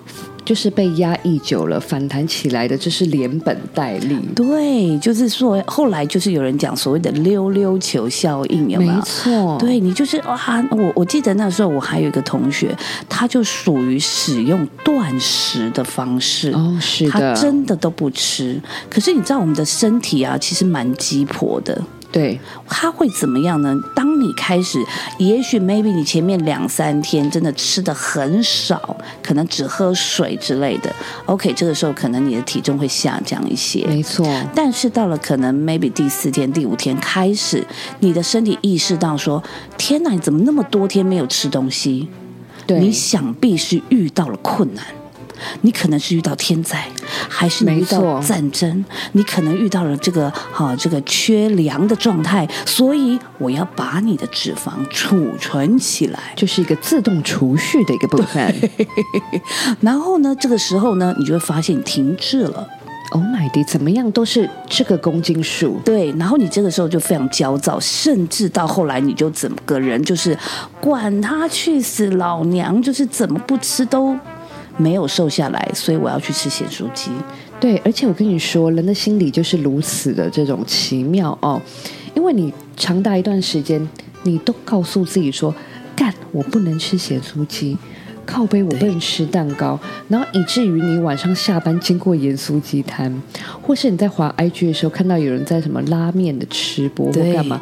[0.48, 4.18] 就是被压抑久了，反弹起来的，就是连本带利。
[4.34, 9.02] 对，就是说后来就是有人讲所谓的溜溜球效应，有没有没？
[9.02, 12.74] 错，对你就是哇，我我记得那时候我还有一个同学，
[13.10, 16.50] 他就属于使用断食的方式。
[16.54, 18.58] 哦，是他的，真的都不吃，
[18.90, 21.84] 可是你知道我们的身体啊，其实蛮鸡婆的。
[22.18, 23.80] 对，它会怎么样呢？
[23.94, 24.84] 当你开始，
[25.20, 30.92] 也许 maybe 你前面两三天真的吃的很少，可能只喝水之类的
[31.28, 33.86] ，OK，这个时候可能你的体重会下降一些。
[33.86, 34.26] 没错，
[34.56, 37.64] 但是到了可能 maybe 第四天、第五天开始，
[38.00, 39.44] 你的身体意识到说
[39.78, 42.10] ：“天哪，你怎么那么多天没有吃东西？”
[42.66, 44.84] 对，你想必是遇到了困难，
[45.62, 46.88] 你可能是遇到天灾，
[47.30, 56.20] 还是你遇到战争，你可能遇到了这个哈、这个缺粮的状态，所以我要把你的脂肪储存起来。
[56.36, 58.54] 就是一个自动储蓄的一个部分。
[59.82, 62.68] 然后呢，这个时候呢，你就会发现你停滞了。
[63.12, 65.80] Oh my god，怎么样都是这个公斤数。
[65.86, 70.38] 对，然后你这个时候就非常焦躁，甚至到后来你就整个人就是
[70.82, 74.14] 管他去死，老娘就是怎么不吃都
[74.78, 77.12] 没有瘦下来，所以我要去吃咸酥鸡。
[77.60, 81.60] 对，而且我跟你说，人的心理就是如此的这种奇妙哦，
[82.16, 83.88] 因为你长达一段时间，
[84.24, 85.54] 你都告诉自己说，
[85.96, 87.78] 干，我不能吃咸酥鸡。
[88.28, 93.12] 靠背我不能吃蛋糕，然后以至于你晚上下班经过盐酥鸡摊，
[93.62, 97.60] 或是你在滑 IG 的时候看到有人在什么拉面的吃播或干嘛，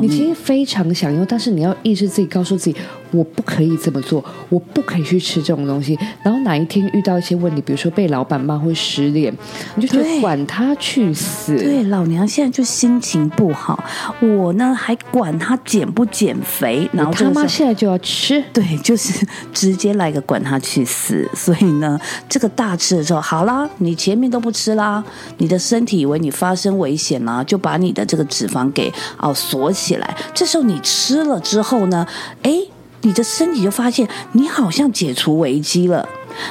[0.00, 2.76] 你其实非常想要，但是你要抑制自己，告诉自己
[3.12, 5.96] 我不可以这么做，我不可以去吃这种东西。
[6.24, 9.32] 然后哪一天遇到一些问题，比如说被老板骂或失恋，
[9.76, 11.56] 你就觉对得管他去死。
[11.56, 13.84] 对，老娘现在就心情不好，
[14.20, 18.42] 我呢还管他减不减肥，然后他妈现在就要吃。
[18.52, 21.28] 对，就是直接来个管他去死。
[21.34, 25.04] 所以呢， 这个大吃的时候，好啦，你前面都不吃啦，
[25.38, 30.16] 你的身体以为你发生危险啦，就把你的这个脂肪给哦锁起来。
[30.34, 32.06] 这时候你吃了之后呢，
[32.42, 32.58] 哎，
[33.02, 36.08] 你的身体就发现你好像解除危机了。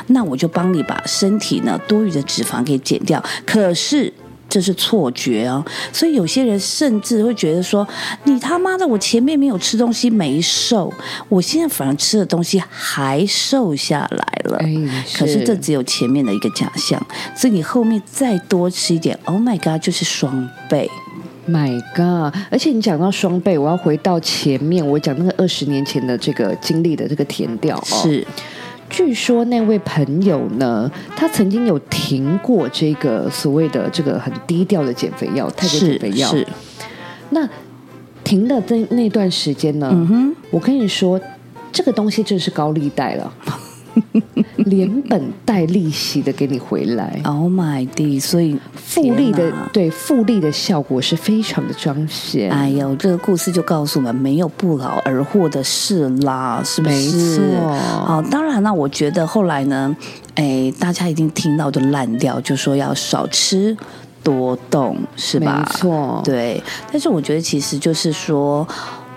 [0.07, 3.23] 那我就帮你把身体呢多余的脂肪给减掉。
[3.45, 4.11] 可是
[4.47, 5.63] 这是错觉哦。
[5.91, 7.87] 所以有些人甚至会觉得说
[8.25, 10.93] ：“你他妈的，我前面没有吃东西没瘦，
[11.29, 14.57] 我现在反而吃的东西还瘦下来了。
[14.57, 14.75] 哎
[15.13, 17.01] 可是是这只有前面的一个假象，
[17.35, 20.89] 所以你后面再多吃一点，Oh my God，就是双倍。
[21.47, 22.33] My God！
[22.49, 28.25] 而且你讲到双倍，我要回到前面，我讲那个二十年前的这个经历的这个甜调哦。，是
[28.89, 36.27] 据说那位朋友呢，他曾经有停过这个所谓的这个很低调的减肥药，泰国减肥药。
[36.29, 36.47] 是，
[37.31, 37.47] 那
[38.23, 41.19] 停的那那段时间呢，嗯哼，我跟你说，
[41.71, 43.33] 这个东西真是高利贷了，
[44.65, 47.19] 连本带利息的给你回来。
[47.23, 52.51] Oh my d 所以复利的对复利的效果是非常的彰显。
[52.51, 57.39] 哎呦，这个故事就告诉我们，没有不劳而获的事啦，是不是？
[57.39, 57.73] 没错
[58.05, 59.95] 好，当然了，我觉得后来呢，
[60.35, 63.75] 哎，大家已经听到就烂掉，就说要少吃
[64.23, 65.65] 多动，是吧？
[65.65, 66.61] 没错对。
[66.91, 68.67] 但是我觉得其实就是说。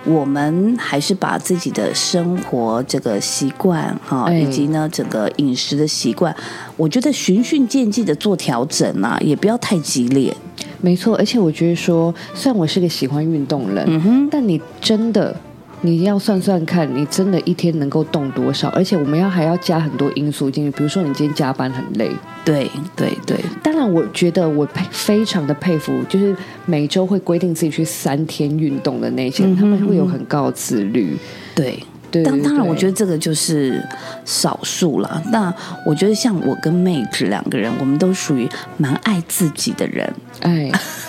[0.09, 6.35] 我们还是把自己的生活这个习惯哈，哎以及呢整个饮食的习惯，
[6.77, 10.35] 我觉得循序渐进的做调整啊，也不要太激烈。
[10.81, 15.35] 没错，而且我觉得说，虽然我是个喜欢运动人，嗯哼，但你真的
[15.83, 18.69] 你要算算看，你真的一天能够动多少？
[18.69, 22.11] 而且我们要还要加很多因素进去，比如说你今天加班很累。
[22.45, 26.35] 对对对，当然，我觉得我佩非常的佩服，就是
[26.67, 31.17] 每周会规定自己去三天运动的那些人，他们会有很高的自律。
[31.55, 31.79] 对。
[32.11, 33.87] 对，当当然，我觉得得这个就是
[34.25, 35.23] 少数了。
[35.31, 40.11] 那我觉得像我跟妹子两个人，我们都属于蛮爱自己的人，
[40.41, 40.73] 哎，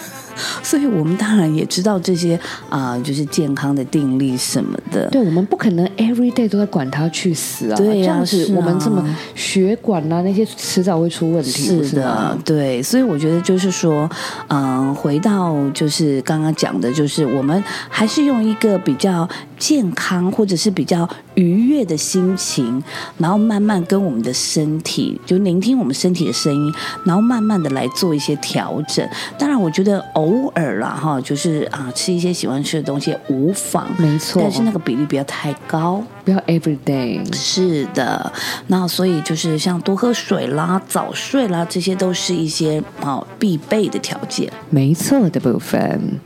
[0.64, 5.08] 所以我们当然也知道这些啊、就是健康的定律什么的。
[5.10, 9.04] 对我们不可能 every day 都在管他去死啊，对呀这样子我们这么
[9.36, 14.10] 血管啊那些迟早会出问题，是的吗，对，所以我觉得就是说，
[14.48, 19.28] 嗯，回到就是刚刚讲的，就是我们还是用一个比较
[19.60, 22.82] 健康或者是比较愉悦的心情，
[23.18, 29.08] 然后慢慢跟我们的身体，就聆听我们身体的声音，然后慢慢的来做一些调整。
[29.38, 36.02] 当然，我觉得偶尔啦，哈，就是啊，吃一些喜欢吃的东西无妨，没错但是那个比例不要太高。
[36.24, 37.20] 不要 every day。
[37.36, 38.32] 是的，
[38.68, 44.52] 那所以就是像多喝水啦、早睡啦，这些都是一些啊必备的条件。
[44.70, 46.20] 没错的部分。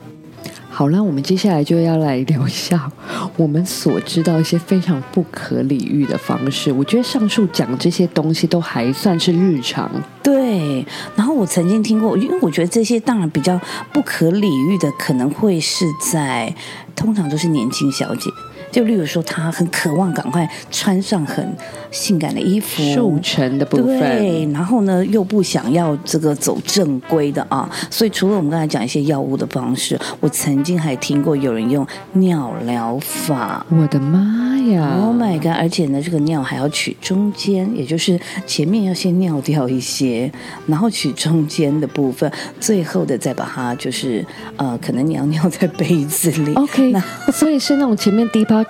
[0.76, 2.92] 好了，我们接下来就要来聊一下
[3.38, 6.72] 我们所知道一些非常不可理喻的方式。
[6.72, 9.88] 我觉得上述讲这些东西都还算是日常，
[10.24, 10.84] 对，
[11.16, 13.62] 然后我曾经听过，因为我觉得这些当然比较
[13.94, 16.52] 不可理喻的，可能会是在
[16.96, 18.32] 通常都是年轻小姐。
[18.74, 21.48] 就例如说，他很渴望赶快穿上很
[21.92, 24.00] 性感的衣服，瘦成的部分。
[24.00, 33.64] 对，然后呢又不想要这个走正规的啊，所以除了我们刚才讲一些药物的方式，我曾经还听过有人用尿疗法。
[33.70, 35.54] 我的妈呀 Oh my god！
[35.60, 40.32] 而且呢，这个尿还要取中间，也就是前面要先尿掉一些，
[40.66, 44.26] 然后取中间的部分，最后的再把它就是
[44.58, 46.54] 呃，可能你要尿在杯子里。
[46.56, 47.00] OK，那
[47.32, 48.46] 所以是那种前面第一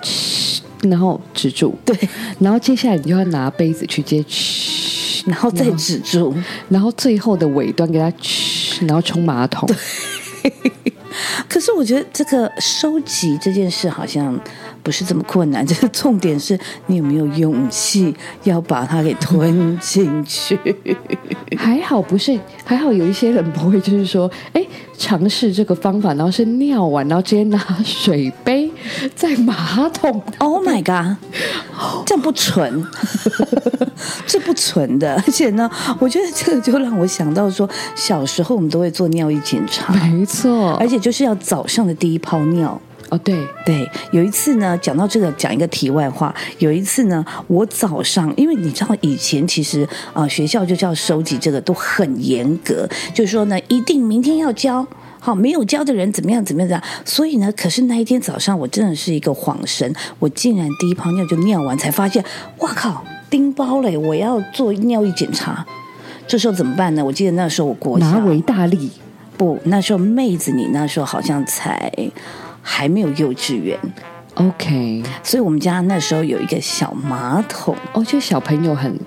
[0.82, 1.96] 然后止住，对，
[2.38, 6.34] 然后接下来你就要拿杯子去接，嘘然后再止住。
[6.68, 9.68] 然后最后的尾端给它，嘘然后冲马桶。
[11.48, 14.38] 可是我觉得这个收集这件事好像
[14.84, 20.56] 不是这么困难， 就是重点是你有没有勇气要把它给吞进去。
[21.56, 24.62] 还好不是，还好有一些人不会，就是说，哎，
[24.98, 28.70] 尝试这个方法，然后是尿完，然后直接拿水杯
[29.14, 30.22] 在马桶。
[30.38, 31.16] Oh my god，
[32.04, 32.86] 这样不纯，
[34.26, 35.14] 这不纯的。
[35.26, 42.78] 而且呢，我觉得这个就让我想到说，小时候我们都会做尿液检查，没错，而且就是要早上的第一泡尿。
[43.14, 46.34] 哦对，对，有一次呢，讲到这个，讲一个题外话。
[46.58, 54.84] 有一次呢，我早上，因为你知道以前其实啊、呃学校就叫收集这个都很严格，就是说呢，一定明天要交。
[55.20, 57.02] 好，没有交的人怎么样怎么样怎么样？
[57.04, 62.24] 所以呢，可是那一天早上，我真的是一个恍神，我竟然第一泡尿就尿完，才发现，
[62.58, 63.96] 哇靠，叮包嘞！
[63.96, 65.64] 我要做尿液检查，
[66.26, 67.04] 这时候怎么办呢？
[67.04, 68.90] 我记得那时候我国小拿维大力。
[69.36, 71.92] 不，那时候妹子你那时候好像才
[72.66, 73.78] 还没有幼稚园
[74.34, 78.98] ，OK，所以我们家那时候有一个小马桶，哦，就小朋友很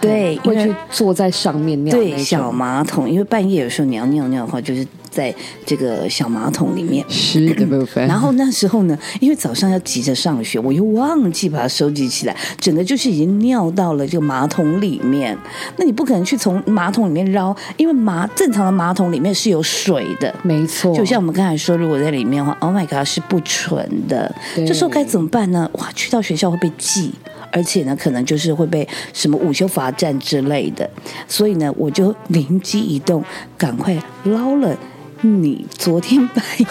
[0.00, 7.02] 对，会去坐在上面尿对小马桶，因为半夜有时候你要尿尿的话，就是在这个小马桶里面。
[7.08, 15.36] 湿的部分，然后那时候呢，因为早上要急着上学，我又忘记把它收集起来，整个就是已经尿到了这个马桶里面。
[15.78, 20.34] 那你不可能去从马桶里面捞，因为马正常的马桶里面是有水的。
[20.42, 24.34] 没错，就像我们刚才说，如果在里面的话，Oh my god，是不纯的。
[24.54, 25.70] 对这时候该怎么办呢？
[25.74, 27.12] 哇，去到学校会被记，
[27.50, 30.88] 而且呢，可能就是会被什么午休罚站之类的。
[31.26, 33.24] 所以呢，我就灵机一动，
[33.56, 34.76] 赶快捞了。
[35.22, 36.66] 你昨天半夜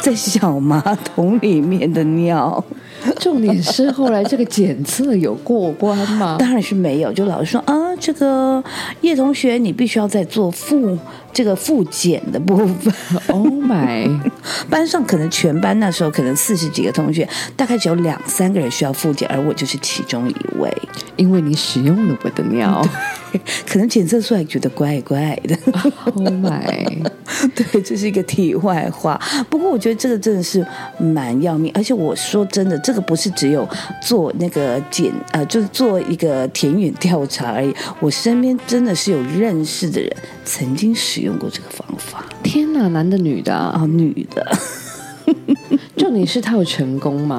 [0.00, 2.62] 在小马桶里面的尿，
[3.18, 6.36] 重点是后来这个检测有过关吗？
[6.40, 7.12] 当然是没有。
[7.12, 8.62] 就老师说啊，这个
[9.00, 10.98] 叶同学，你必须要再做复
[11.32, 12.92] 这个复检的部分。
[13.28, 14.20] Oh my！
[14.68, 17.26] 班上可能全班那时候可能四十几个同学，
[17.56, 20.70] 大概只有两三个人需要复检，而我就是其中一位。
[21.16, 22.86] 因为你使用了我的尿
[23.66, 25.56] 可能检测出来觉得怪怪的
[26.04, 27.10] ，，Oh my！
[27.54, 29.20] 对， 这是一个题外话。
[29.48, 30.64] 不过我觉得这个真的是
[30.98, 33.68] 蛮要命，而且我说真的，这个不是只有
[34.02, 37.74] 做那个检呃，就是做一个田园调查而已。
[38.00, 40.10] 我身边真的是有认识的人
[40.44, 43.72] 曾经使用过这个方法天哪，男的女的啊？
[43.74, 44.56] 啊，女的。
[45.96, 47.38] 重点是他有成功吗？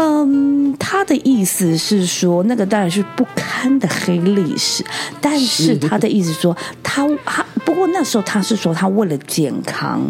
[0.00, 4.84] 嗯，他的意思是说，那个当然是不堪的黑历史，
[5.20, 10.00] 但是是他的意思说，他他不过那时候他是说他为了健康，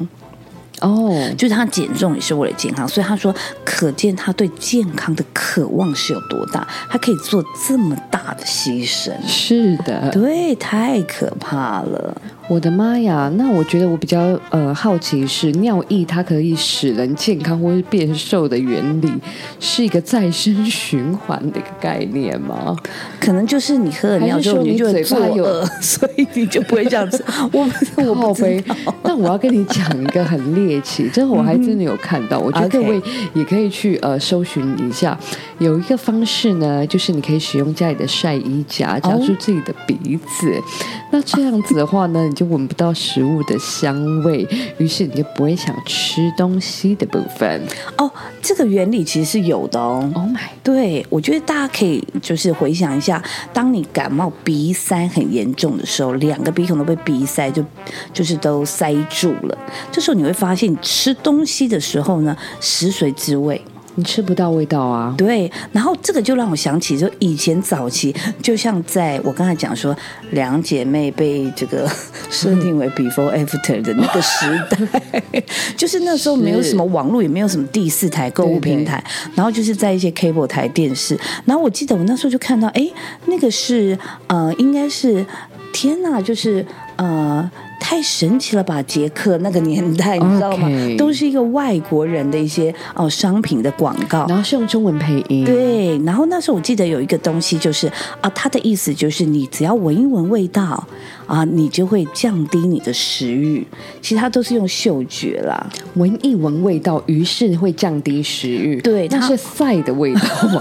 [0.81, 3.35] 哦，就是他减重也是为了健康，所以他说，
[3.65, 12.17] 可见他对健康的渴望是有多大，他可以做这么大的牺牲，是的，对，太可怕了。
[12.49, 13.31] 我的妈呀！
[13.37, 19.13] 那我觉得我比较呃好奇是尿液它可以使人健康或是变瘦的原理，
[19.61, 22.75] 是一个再生循环的一个概念吗？
[23.21, 27.23] 可能就是你喝了尿之后，你嘴巴有， 所以你就不会这样子。
[27.53, 28.75] 我我不知靠背道。
[29.05, 32.99] 那我要跟你讲一个很猎奇，这个我还真的有看到，我觉得各位
[33.35, 35.19] 也可以去呃搜寻一下。
[35.59, 40.63] 有一个方式呢，就是你可以使用家里的晒衣夹夹住自己的鼻子，
[41.11, 44.47] 那这样子的话呢，你就闻不到食物的香味，
[44.77, 47.63] 于是你就不会想吃东西的部分。
[47.97, 48.11] 哦，
[48.43, 50.11] 这个原理其实是有的哦。
[50.15, 57.65] Oh my，对，我觉得大家可以就是回想一下，当你感冒鼻塞很严重的时候，两个鼻孔都被鼻塞就
[58.13, 59.59] 就是都塞住了，
[59.91, 63.61] 这时候你会发现，你吃东西的时候呢，食髓知味。
[63.99, 65.13] 你吃不到味道啊。
[65.19, 69.95] 对，然后这个就让我想起，就以前早期，就像在我刚才讲说，
[70.31, 71.91] 两姐妹被这个
[72.31, 75.43] 设定为 before after 的那个时代，
[75.77, 79.03] 就是那时候没有什么网络，也没有什么第四台购物平台，
[79.35, 82.89] 然后就是在一些 cable 台电视，然后我记得我那时候就看到，哎，
[83.27, 85.27] 那个是呃，应该是
[85.73, 86.65] 天哪，就是
[86.97, 87.51] 呃。
[87.81, 88.83] 太神奇了吧！
[88.83, 97.91] 杰克那个年代，你知道吗都是一个外国人的一些哦商品的广告，然后是用中文配音，对，然后那时候我记得有一个东西，就是
[98.21, 100.87] 啊，它的意思就是你只要闻一闻味道
[101.27, 103.67] 啊，你就会降低你的食欲。
[104.03, 108.81] 其实它都是用嗅觉啦，闻一闻味道，于是会降低食欲。
[108.83, 110.21] 对那是赛的味道
[110.53, 110.61] 吗？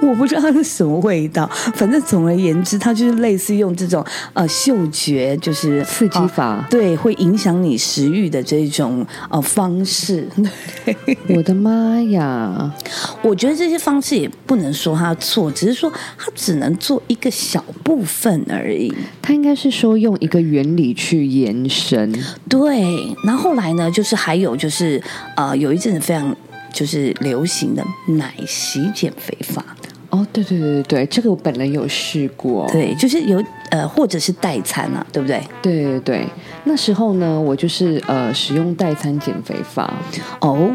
[0.00, 10.26] 我不知道它是什么味道，反正总而言之，它就是类似用这种呃嗅觉，就是刺激法啊对，会影响你食欲的这种呃方式。
[11.34, 12.72] 我的妈呀！
[13.22, 18.92] 我觉得这些方式也不能说它错，只是说它只能做一个小部分而已。
[19.20, 22.12] 它应该是说用一个原理去延伸，
[22.48, 22.82] 对，
[23.24, 25.02] 然后后来呢，就是还有就是
[25.36, 26.34] 呃，有一阵子非常
[26.72, 29.64] 就是流行的奶昔减肥法，
[30.10, 32.68] 哦，对对对对对，这个我本人有试过。
[32.70, 35.42] 对，就是有呃，或者是代餐啊，对不对？
[35.60, 36.26] 对对对，
[36.64, 39.92] 那时候呢，我就是呃使用代餐减肥法，
[40.40, 40.70] 哦。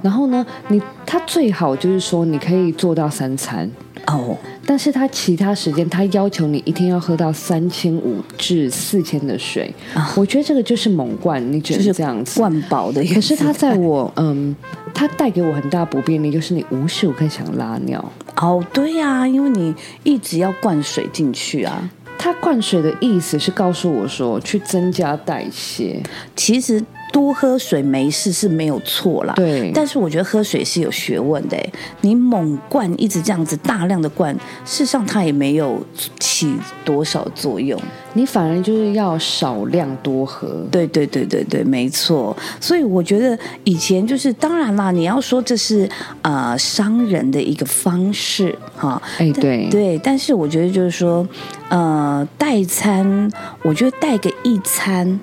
[0.00, 3.68] 然后呢，你它最好就是说你可以做到三餐，
[4.10, 4.34] 哦，
[4.64, 12.40] 但是他其他时间他要求你一天要喝到三千五至四千的水，啊我觉得这个就是猛灌，你只就是能这样子。
[12.40, 14.56] 灌饱的可是他在我嗯，
[14.94, 18.02] 他带给我很大不便利，就是你无时无刻想拉尿。
[18.36, 21.90] 哦，对呀、因为你一直要灌水进去啊。
[22.16, 26.02] 他灌水的意思是告诉我说，去增加代谢。
[26.34, 26.82] 其实
[27.12, 34.34] 多喝水没事是没有错啦，对但是我觉得喝水是有学问的欸，你猛灌一直这样子大量的灌，
[34.64, 35.84] 事实上它也没有
[36.18, 36.54] 起
[36.84, 37.80] 多少作用。
[38.14, 40.66] 你反而就是要少量多喝。
[40.70, 42.36] 对对对对对，没错。
[42.60, 45.88] 所以我觉得以前就是，当然啦，你要说这是
[46.22, 51.26] 呃商人的一个方式哈，哎，但对对，但是我觉得就是说，
[51.68, 53.30] 呃，代餐，
[53.62, 55.20] 我觉得带个一餐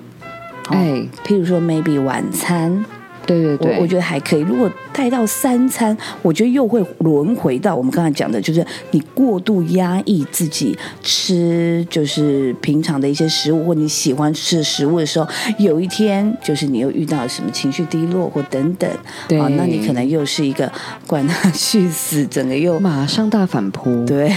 [0.68, 2.84] 哎，譬如说 maybe 晚餐，
[3.26, 4.40] 对对对，我我觉得还可以。
[4.40, 18.88] 如果带到三餐，我觉得又会轮回到我们刚才讲的，就是你过度压抑自己吃，就是平常的一些食物或你喜欢吃的食物的时候，有一天就是你又遇到什么情绪低落或等等，
[19.28, 20.70] 对啊，那你可能又是一个
[21.06, 24.04] 管他去死，整个又马上大反扑。
[24.06, 24.32] 对，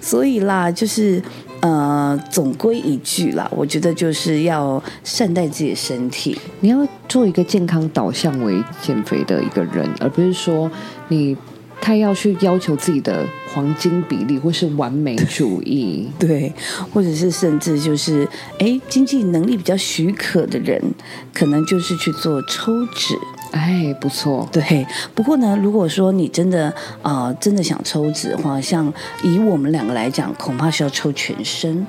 [0.00, 1.20] 所以啦，就是
[1.60, 6.38] 呃，总归一句啦，我觉得就是要善待自己的身体。
[6.60, 10.70] 你要做一个健康导向为减肥的一个人，而不是说
[11.08, 11.36] 你
[11.80, 16.08] 太要去要求自己的黄金比例或是完美主义。
[16.18, 16.52] 对，
[16.92, 18.28] 或者是甚至就是，
[18.60, 20.80] 哎，经济能力比较许可的人，
[21.34, 23.18] 可能就是去做抽脂。
[23.52, 26.72] 哎，不错，对，不过呢，如果说你真的
[27.02, 28.92] 呃真的想抽脂的话，像
[29.22, 31.86] 以我们两个来讲，恐怕是要抽全身。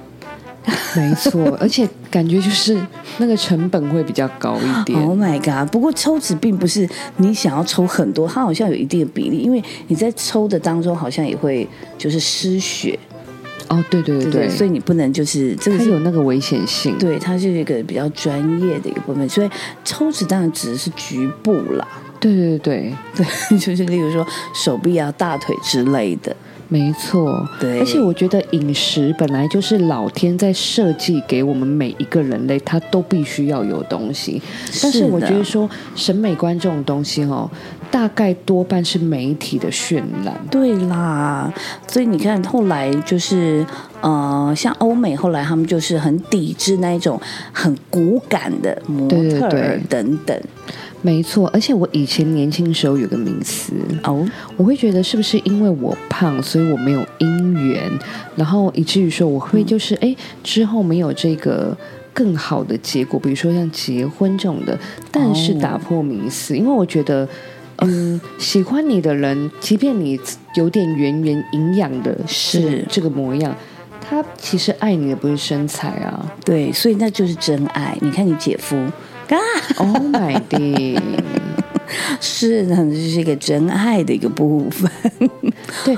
[0.96, 2.78] 没错， 而且感觉就是
[3.18, 5.02] 那个成本会比较高一点。
[5.02, 5.72] Oh my god！
[5.72, 6.88] 不过抽脂并不是
[7.18, 13.00] 你想要抽很多，它好像有一定的比例，因为你在抽的当中好像也会就是失血，
[13.70, 16.98] 哦，对对对对，所以你不能就是这个它有那个危险性。
[16.98, 19.50] 对，它是一个比较专业的一个部分，所以
[19.86, 21.88] 抽脂当然指的是局部啦，
[22.20, 23.26] 对对对，对，
[23.60, 26.36] 就是例如说手臂啊、大腿之类的，
[26.68, 27.48] 没错。
[27.60, 34.42] 对而且我觉得饮食本来就是老天在设计给我们每一个人类，他都必须要有东西。
[34.82, 37.50] 但是我觉得说审美观这种东西哦，
[37.92, 40.34] 大概多半是媒体的渲染。
[40.50, 41.52] 对啦，
[41.88, 43.66] 所以你看后来就是
[44.02, 47.20] 呃，像欧美后来他们就是很抵制那一种
[47.52, 50.40] 很骨感的模对对对特儿等等
[51.02, 53.74] 没错，而且我以前年轻时候有个名词，
[54.04, 54.28] 哦，
[54.58, 57.90] 我会觉得是不是因为我胖，所以我没有姻缘，
[58.36, 61.76] 然后以至于说我会就是哎、之后没有这个。
[62.12, 64.78] 更好的结果，比如说像结婚这种的，
[65.10, 67.26] 但是打破迷思，因为我觉得，
[67.82, 70.20] 嗯，喜欢你的人，即便你
[70.56, 73.56] 有点圆圆营养的是这个模样，
[74.02, 76.34] 他其实爱你的不是身材啊。
[76.44, 77.98] 对，所以那就是真爱。
[78.02, 78.76] 你看你姐夫
[79.30, 79.38] 啊
[79.78, 81.24] ，Oh my god！
[82.22, 84.90] 是呢，这是一个真爱的一个部分。
[85.86, 85.98] 对，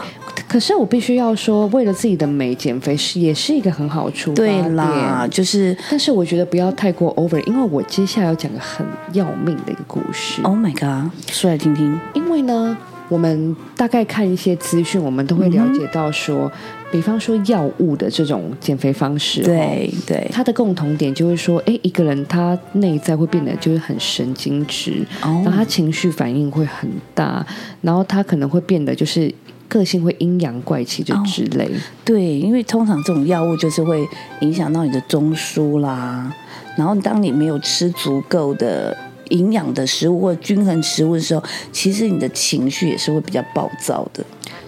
[0.52, 10.42] 可是我必须要说，为了自己的美减肥是也是一个很好的出发对点啦，就是但是我觉得不要太过 over，因为我接下来要讲个很要命的一个故事。
[10.42, 11.98] Oh my god，说来听听。
[12.14, 12.78] 因为呢，
[13.08, 16.52] 我们大概看一些资讯，我们都会了解到说，
[16.92, 27.46] 比方说药物的这种减肥方式，哦，对对，它的共同点就是说，哎，一个人他内在会变得就是很神经质，哦然后他情绪反应会很大，
[27.80, 29.34] 然后他可能会变得就是
[29.72, 31.72] 个性会阴阳怪气就之类。
[32.04, 34.06] 对，因为通常这种药物就是会
[34.42, 36.30] 影响到你的中枢啦，
[36.76, 38.96] 然后当你没有吃足够的
[39.30, 41.42] 营养的食物或均衡食物的时候，
[41.72, 44.22] 其实你的情绪也是会比较暴躁的。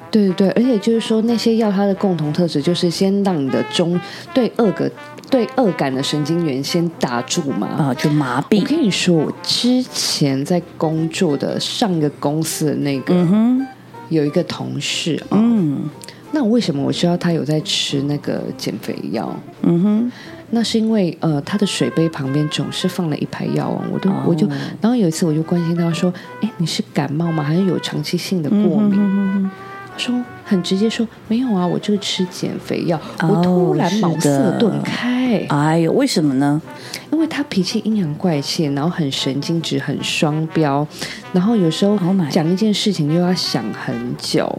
[0.10, 4.00] 对对对，而且就是说那些药它的共同特质就是先让你的中
[4.34, 4.90] 对恶个
[5.30, 7.68] 对恶感的神经元先打住嘛。
[7.68, 8.66] 啊，就麻痹我。
[8.68, 13.68] 跟你说，我之前在工作的上一个公司的那个、嗯哼，
[14.14, 15.90] 有一个同事啊、嗯
[16.36, 19.32] 那为什么我知道他有在吃那个减肥药？
[19.62, 20.12] 嗯哼，
[20.50, 24.48] 那是因为呃，他的水杯旁边总是放了一排药啊，我都、哦我就，
[24.82, 26.12] 然后有一次我就关心他说
[26.42, 27.44] ：“哎，你是感冒吗？
[27.44, 29.52] 还是有长期性的过敏？”嗯
[29.96, 33.00] 他说很直接说：“没有啊，我就是吃减肥药。
[33.20, 36.60] 哦我突然茅塞顿开，哎呦，为什么呢？
[37.12, 40.86] 因为他脾气阴阳怪气，然后很神经质，很双标，
[41.34, 44.50] 然后有时候 Oh 讲一件事情又要想很久。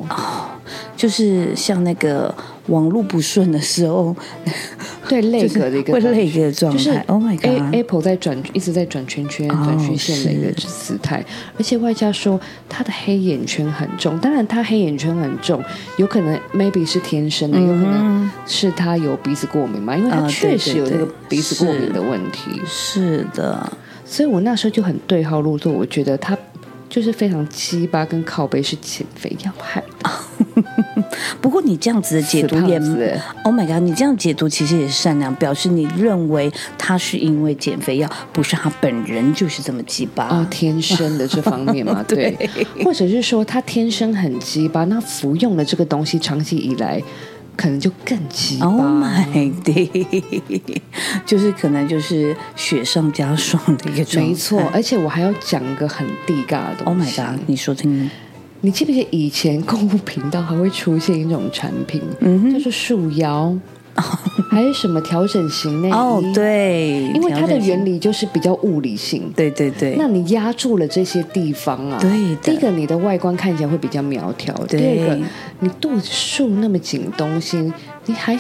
[0.97, 2.35] 就是像那个
[2.69, 4.17] 网络不顺的时候，
[5.09, 6.79] 对累格的一个会感觉累格的状态。
[6.79, 11.23] 就是 Oh my A god！Apple 在转，一直在转圈圈、哦转曲线的一个姿态，
[11.59, 14.19] 而且外加说他的黑眼圈很重。
[14.21, 15.63] 当然，他黑眼圈很重，
[15.99, 22.63] 有可能 maybe 是天生的，有可能是他有鼻子过敏嘛，因为他啊确实有这个鼻子过敏的问题。
[22.65, 23.71] 是的，
[24.07, 26.39] 所以我那时候就很对号入座，我觉得他
[26.95, 30.63] 就是非常鸡巴跟靠背是减肥药害的，
[31.43, 32.79] 不过你这样子的解读也
[33.43, 33.83] ，Oh my god！
[33.83, 40.29] 你这样解读其实也是善良，表示你认为他是因为减肥药，不是他本人就是这么鸡巴。
[40.29, 42.49] 哦，天生的这方面嘛， 对，
[42.85, 47.03] 或者是说他天生很鸡巴，那服用了这个东西长期以来，
[47.57, 48.65] 可能就更奇葩。
[48.65, 50.83] Oh my god！
[51.27, 54.31] 就是可能就是雪上加霜的一个状态。
[54.31, 56.97] 没错，而且我还要讲一个很地尬的东 Oh。
[56.97, 57.41] my god！
[57.47, 58.11] 你说听，
[58.61, 63.57] 你记不记得以前购物频道还会出现一种产品，嗯哼就是束腰？
[64.51, 65.93] 还是什么调整型内衣？
[65.93, 69.33] 哦，，对，因为它的原理就是比较物理性。
[69.35, 75.19] 对对对，那你压住了这些地方啊，对的第一个你的外观看起来会比较苗条，第二个
[75.61, 77.73] 你肚子束那么紧东西，
[78.07, 78.39] 你还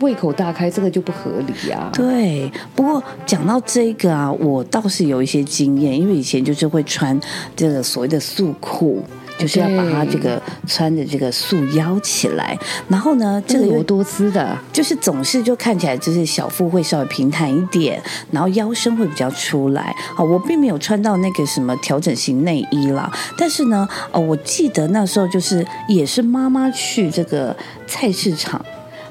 [0.00, 1.90] 胃口大开，这个就不合理啊。
[1.92, 7.18] 对，不过讲到这个啊，我倒是有一些经验，因为以前就是会穿
[7.54, 9.02] 这个所谓的束裤。
[9.38, 12.58] 就是要把它这个穿着这个束腰起来，
[12.88, 19.94] 然后呢，这个又这个罗多姿的，就是总是就看起来就是小腹会稍微平坦一点，然后腰身会比较出来。
[20.16, 27.56] 啊，我并没有穿到那个什么调整型内衣啦，但是呢，哦，我记得那时候就是也是妈妈去这个
[27.86, 28.64] 菜市场。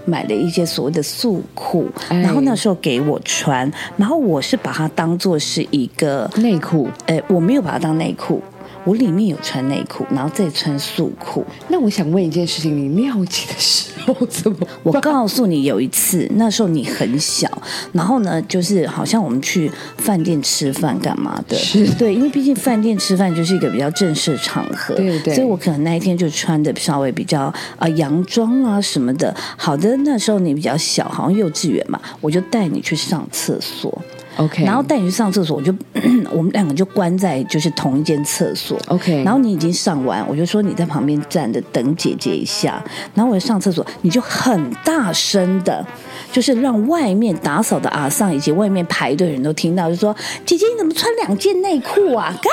[0.03, 6.89] 买了一些所谓的素裤，哎然后那时候给我穿，然后我是把它当做是一个，内裤。
[7.05, 8.41] 哎，我没有把它当内裤，
[8.83, 11.45] 我里面有穿内裤，然后再穿束裤。
[11.69, 14.67] 那我想问一件事情，你尿急的时候怎么？
[14.83, 17.47] 我告诉你，有一次那时候你很小，
[17.91, 29.35] 然后呢，就是好像我们去饭店吃饭干嘛的，是对，因为毕竟饭店吃饭就是一个比较正式的场合，对对所以我可能那一天就穿的稍微比较啊、呃洋装啊什么的。
[29.57, 34.01] 好的，那时候你比较小，好像幼稚园嘛，我就带你去上厕所，
[34.37, 35.73] OK，然后带你去上厕所，我就
[36.31, 38.79] 我们两个就关在就是同一间厕所。
[38.87, 42.83] OK，然后你已经上完，我就说你在旁边站着等姐姐一下。
[43.13, 45.85] 然后我上厕所，你就很大声的，
[46.31, 50.15] 就是让外面打扫的阿桑以及外面排队的人都听到，就说
[50.45, 52.49] ：“姐姐你怎么穿两件内裤啊？” 嘎，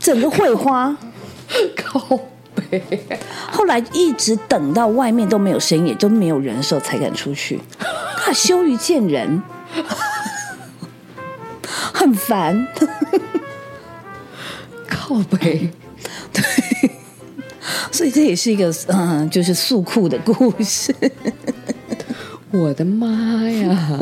[0.00, 0.96] 整个会花。
[1.74, 2.18] 靠
[2.54, 2.82] 背，
[3.50, 7.58] 后来一直等到外面都没有声音，也都没有人的时候，才敢出去。
[8.28, 9.42] 他羞于见人，
[11.94, 12.68] 很烦。
[14.86, 15.70] 靠背，
[17.90, 20.94] 所以这也是一个嗯，就是诉苦的故事。
[22.50, 23.06] 我的妈
[23.48, 23.98] 呀！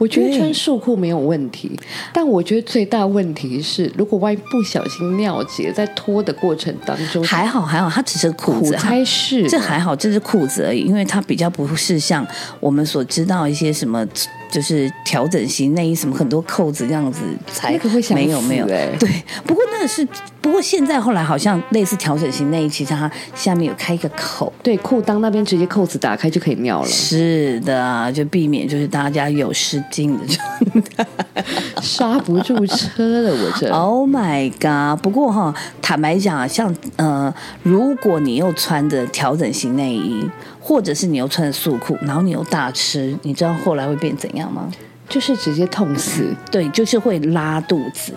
[0.00, 1.70] 我觉得穿束裤没有问题，
[2.10, 12.26] 但我觉得最大问题是，如果万一不小心尿急，在脱的过程当中，还好还好，它只是裤子，还是，这还好，这是裤子而已，因为它比较不是像
[12.60, 14.06] 我们所知道一些什么，
[14.50, 17.20] 就是调整型内衣什么很多扣子这样子
[17.52, 19.08] 才那个会想死没有没有欸对，
[19.44, 20.06] 不过那个是
[20.40, 24.52] 不过现在后来好像类似调整型内衣，其实它下面有开一个口。
[24.62, 31.06] 对裤裆那边直接扣子打开就可以尿了，是的，就避免就是大家有失禁的状态。
[31.80, 33.70] 刹不住车了，我这。
[33.72, 35.00] Oh my god！
[35.02, 37.32] 不过哈，坦白讲啊，像呃，
[37.62, 40.28] 如果你又穿着调整型内衣，
[40.60, 44.70] 或者是你又穿着素裤，然后你又大吃，你知道后来会变怎样吗？
[45.08, 48.12] 就是直接痛死对，就是会拉肚子。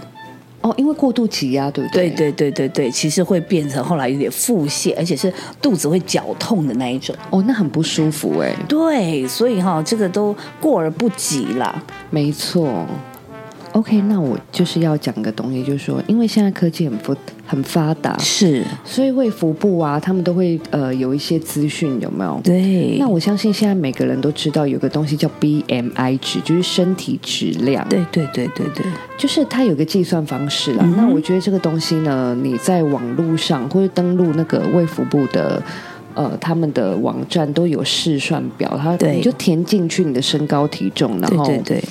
[0.61, 2.09] 哦，因为过度挤压，对不对？
[2.11, 7.13] 对对对对对，其实会变成后来有点腹泻，而且是肚子会绞痛的那一种。
[7.31, 11.83] 哦，那很不舒服哎，对，所以哈，这个都过而不及啦。
[12.09, 12.85] 没错。
[13.73, 17.15] OK，那我就是要讲个东西，就是说，因为现在科技很发
[17.45, 22.39] 很发达，是，所以卫福部啊，他们都会呃有一些资讯，有没有？
[22.43, 27.85] 对，那我相信现在每个人都知道有个东西叫 BMI 值，就是身体质量。
[27.89, 28.85] 对对对对对，
[29.17, 30.83] 就是它有个计算方式啦。
[30.83, 35.61] 嗯那我觉得这个东西呢，你在网络上或者登录那个卫福部的。
[36.15, 41.83] 呃，他们的网站都有试算表，它对你就填进去你的身高体重，然后对对对，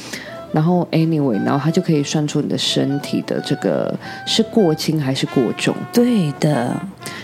[0.52, 3.94] 然后 anyway，然后它就可以算出你的身体的这个
[4.26, 5.74] 是过轻还是过重。
[5.92, 6.74] 对的，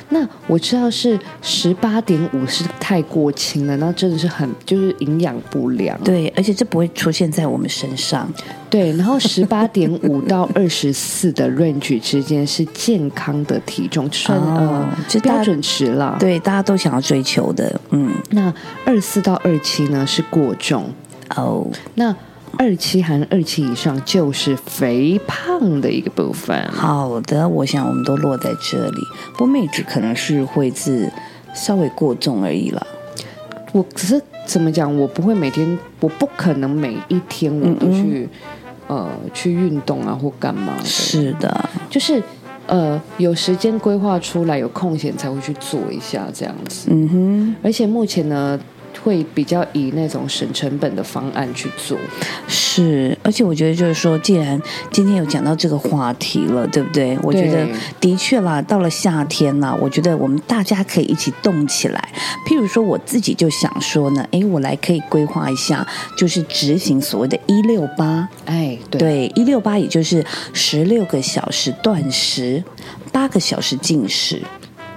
[0.09, 5.99] 那我知道是十八点五是太过轻了，那真的是很就是营养不良。
[6.03, 8.29] 对，而且这不会出现在我们身上。
[8.71, 18.53] 对，然后十八点五到二十四的 range 之间是健康的体重，算、哦呃就标准值啦。，对，大家都想要追求的，嗯，那
[18.85, 20.91] 二四到二七呢是过重，
[21.35, 22.15] 哦，那
[22.57, 26.57] 二期含二期以上就是肥胖的一个部分。
[26.71, 29.03] 好的，我想我们都落在这里。
[29.33, 31.13] 不过妹子可能是会是
[31.55, 32.87] 稍微过重而已了。
[33.73, 38.29] 我只是怎么讲，我不会每天，我不可能每一天我都去、
[38.87, 42.23] 呃去运动啊或干嘛的，是的，就是
[42.67, 46.89] 呃有时间规划出来，有空闲才会去做一下这样子。
[46.91, 48.59] 嗯哼，而且目前呢，
[49.03, 51.99] 会比较以那种省成本的方案去做。
[52.47, 57.19] 是，而且我觉得就是说，既然今天有讲到这个话题了，对不对？
[57.23, 57.67] 我觉得
[58.01, 62.09] 的确啦，到了夏天啦，我觉得我们大家可以一起动起来。
[62.47, 65.87] 譬如说，我自己就想说呢，诶，我来可以规划一下，
[66.17, 68.29] 就是执行所谓的“一六八”。
[68.47, 72.63] 哎，对，对，一六八也就是十六个小时断食，
[73.13, 74.41] 八个小时进食。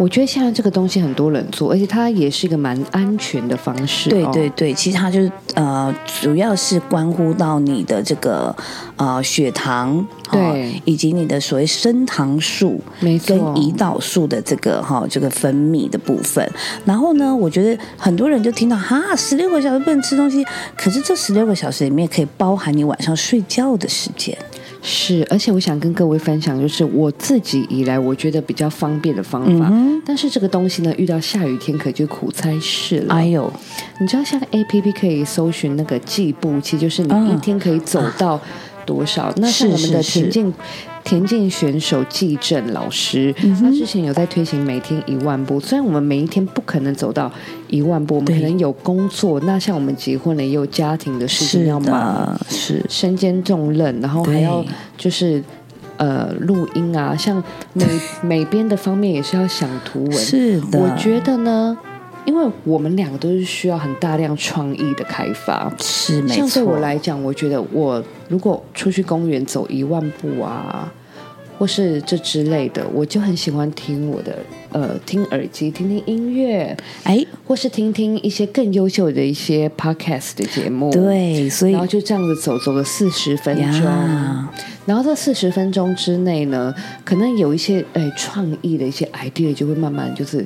[0.01, 4.11] 我觉得现在这个东西很多人做，而且它也是一个蛮安全的方式、哦。
[4.11, 8.55] 对对对，其实它就是呃，主要是关乎到你的这个
[8.95, 16.51] 呃血糖，对以及你的所谓升糖素没错跟胰岛素的这个哈这个分泌的部分。
[16.83, 20.43] 然后呢，我觉得很多人就听到哈，十六个小时不能吃东西，
[20.75, 24.35] 可是这十六个小时里面可以包含你晚上睡觉的时间。
[24.81, 29.67] 是，而且我想跟各位分享，就是我自己以来我觉得比较方便的方法。
[29.71, 33.13] 嗯但是这个东西呢，遇到下雨天可就苦差事了。
[33.13, 33.51] 哎呦，
[33.99, 38.41] 你知道像 A P P 可以搜寻那个计步器，就是你嗯一天可以走到
[38.83, 39.31] 多少？
[39.37, 40.53] 那是我们的是是田径
[41.03, 45.59] 田径选手季正老师，嗯他之前有在推行每天一万步。
[45.59, 47.31] 虽然我们每一天不可能走到
[47.67, 54.63] 一万步，我们可能有工作，那像我们结婚了也有家庭的事情要忙，的，是身兼重任，然后还要
[54.97, 55.43] 就是。
[55.97, 57.43] 呃，录音啊，像
[57.73, 57.85] 美
[58.23, 61.77] 美编的方面也是要想图文，是的，我觉得呢，
[62.25, 65.71] 因为我们两个都是需要很大量创意的开发。
[65.79, 66.65] 是没像对错。
[66.65, 70.91] 我来讲，我觉得我如果出去公园走一万步啊，
[71.57, 74.37] 或是这之类的，我就很喜欢听我的
[74.71, 80.91] 呃听耳机，听听音乐，哎，或是听听一些更优秀的一些 podcast 的节目。。
[80.91, 83.83] 对，所以然后就这样子走走了四十分钟，
[84.85, 86.73] 然后这四十分钟之内呢，
[87.05, 90.45] 可能有一些诶创意的一些 idea 就会慢慢就是、呃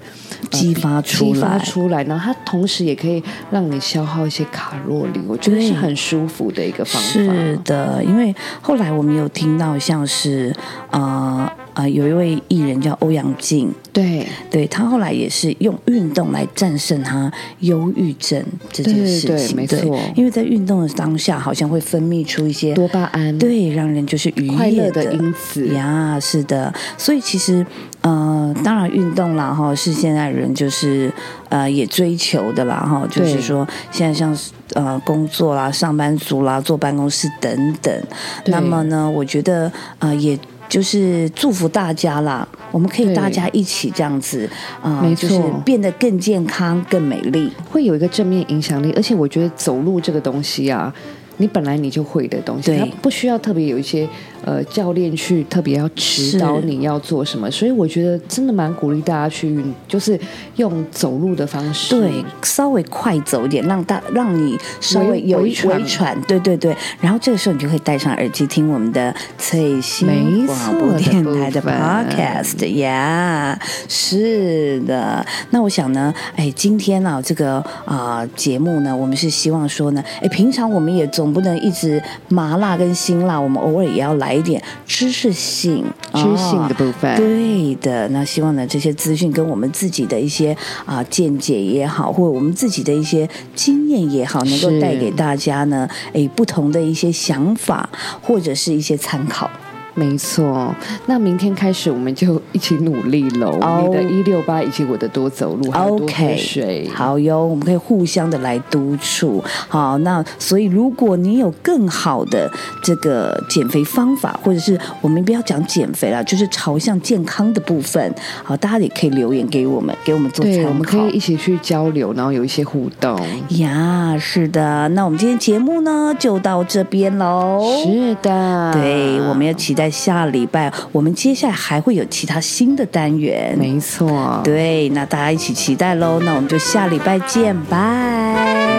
[0.52, 3.22] 激发出来激发出来，然后它同时也可以
[3.52, 7.08] 让你消耗一些卡路里，我觉得是很舒服的一个方法。
[7.08, 10.54] 是的，因为后来我们有听到像是
[10.92, 14.26] 呃呃有一位艺人叫欧阳靖，对。
[14.50, 20.00] 对他后来也是用运动来战胜他忧郁症这件事情，对没错。
[20.16, 27.66] 因为在运动的当下，好像会分泌出一些多巴胺，对，让人就是愉悦快乐的因子呀，是的，所以其实
[28.02, 31.12] 呃，当然运动啦哈，是现在人就是
[31.50, 33.42] 呃也追求的啦哈，就是对。
[33.42, 38.04] 说现在像是呃工作啦、上班族啦、坐办公室等等，
[38.46, 39.70] 那么呢，我觉得
[40.00, 40.40] 呃也。
[40.68, 44.50] 就是祝福大家啦，我们可以大家一起这样子
[44.82, 47.52] 啊、没就是错变得更健康、更美丽。
[47.70, 50.94] 会有一个正面影响力，而且我觉得走路这个东西啊。
[51.38, 54.08] 你本来你就会的东西，它不需要特别有一些
[54.44, 60.20] 呃教练去特别要指导你要做什么，所以我觉得真的蛮鼓励大家去运，就是
[60.56, 66.76] 用走路的方式，对，稍微快走一点，让大让你稍微微有一微喘喘，对对对。
[67.00, 73.58] 然后这个时候你就可以戴上耳机听我们的翠星没广播错电台的 podcast 呀。
[73.88, 85.84] 是的，那我想呢，哎，今天啊这个啊、节目呢，我们是希望说呢，哎，平常我们也总不能一直麻辣跟辛辣，我们偶尔也要来一点知识性、
[86.14, 87.16] 知性的部分。
[87.18, 90.56] 对的，那希望呢这些资讯跟我们自己的一些
[90.86, 97.90] 啊、见解也好，或者我们自己的一些经验也好，能够带给大家呢，诶不同的一些想法
[98.22, 99.50] 或者是一些参考。
[99.96, 100.76] 没错，
[101.06, 103.58] 那明天开始我们就一起努力喽。
[103.62, 106.90] 哦你的一六八以及我的多走路，还有多喝 OK，水。
[106.94, 109.44] 好哟，我们可以互相的来督促。
[109.70, 112.52] 好，那所以如果你有更好的
[112.84, 120.70] 这个减肥方法，或者是我们不要讲减肥啦，就是朝向健康的部分，好，大家也可以留言给我们，给我们做参对，考。
[120.70, 123.18] 我们可以一起去交流，然后有一些互动。
[123.58, 127.62] 呀，是的，那我们今天节目呢就到这边喽。
[127.84, 133.58] 是的，对，我们要期待下礼拜，我们接下来还会有其他新的单元。
[133.58, 134.42] 没错。
[134.44, 136.20] 对，那大家一起期待喽。
[136.22, 137.76] 那我们就下礼拜见，拜。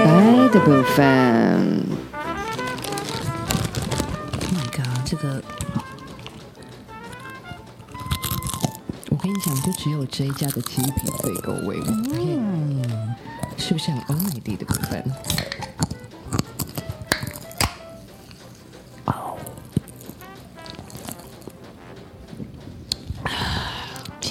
[0.04, 1.84] 拜的部分。
[4.40, 5.42] Oh my god，这个
[9.10, 11.76] 我跟你讲，就只有这一家的鸡皮最够味。
[12.14, 13.14] 嗯，
[13.56, 15.02] 是不是很欧美地的部分？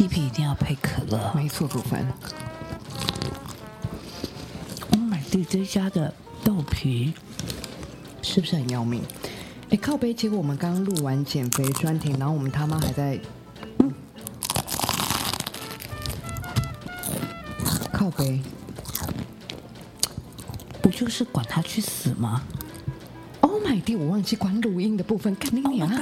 [0.05, 1.31] 鸡皮一定要配可乐。
[1.33, 2.05] 没错，部分。
[4.91, 7.11] Oh my god，这家的豆皮
[8.21, 9.01] 是不是很要命？
[9.71, 13.19] 哎，靠背，结果我们刚刚录完减肥专题，然后我们他妈还在，
[17.91, 18.39] 靠背。
[20.83, 22.43] 不就是管他去死吗
[23.41, 23.95] ？Oh my god！
[23.99, 25.99] 我忘记关录音的部分，干你啊！Oh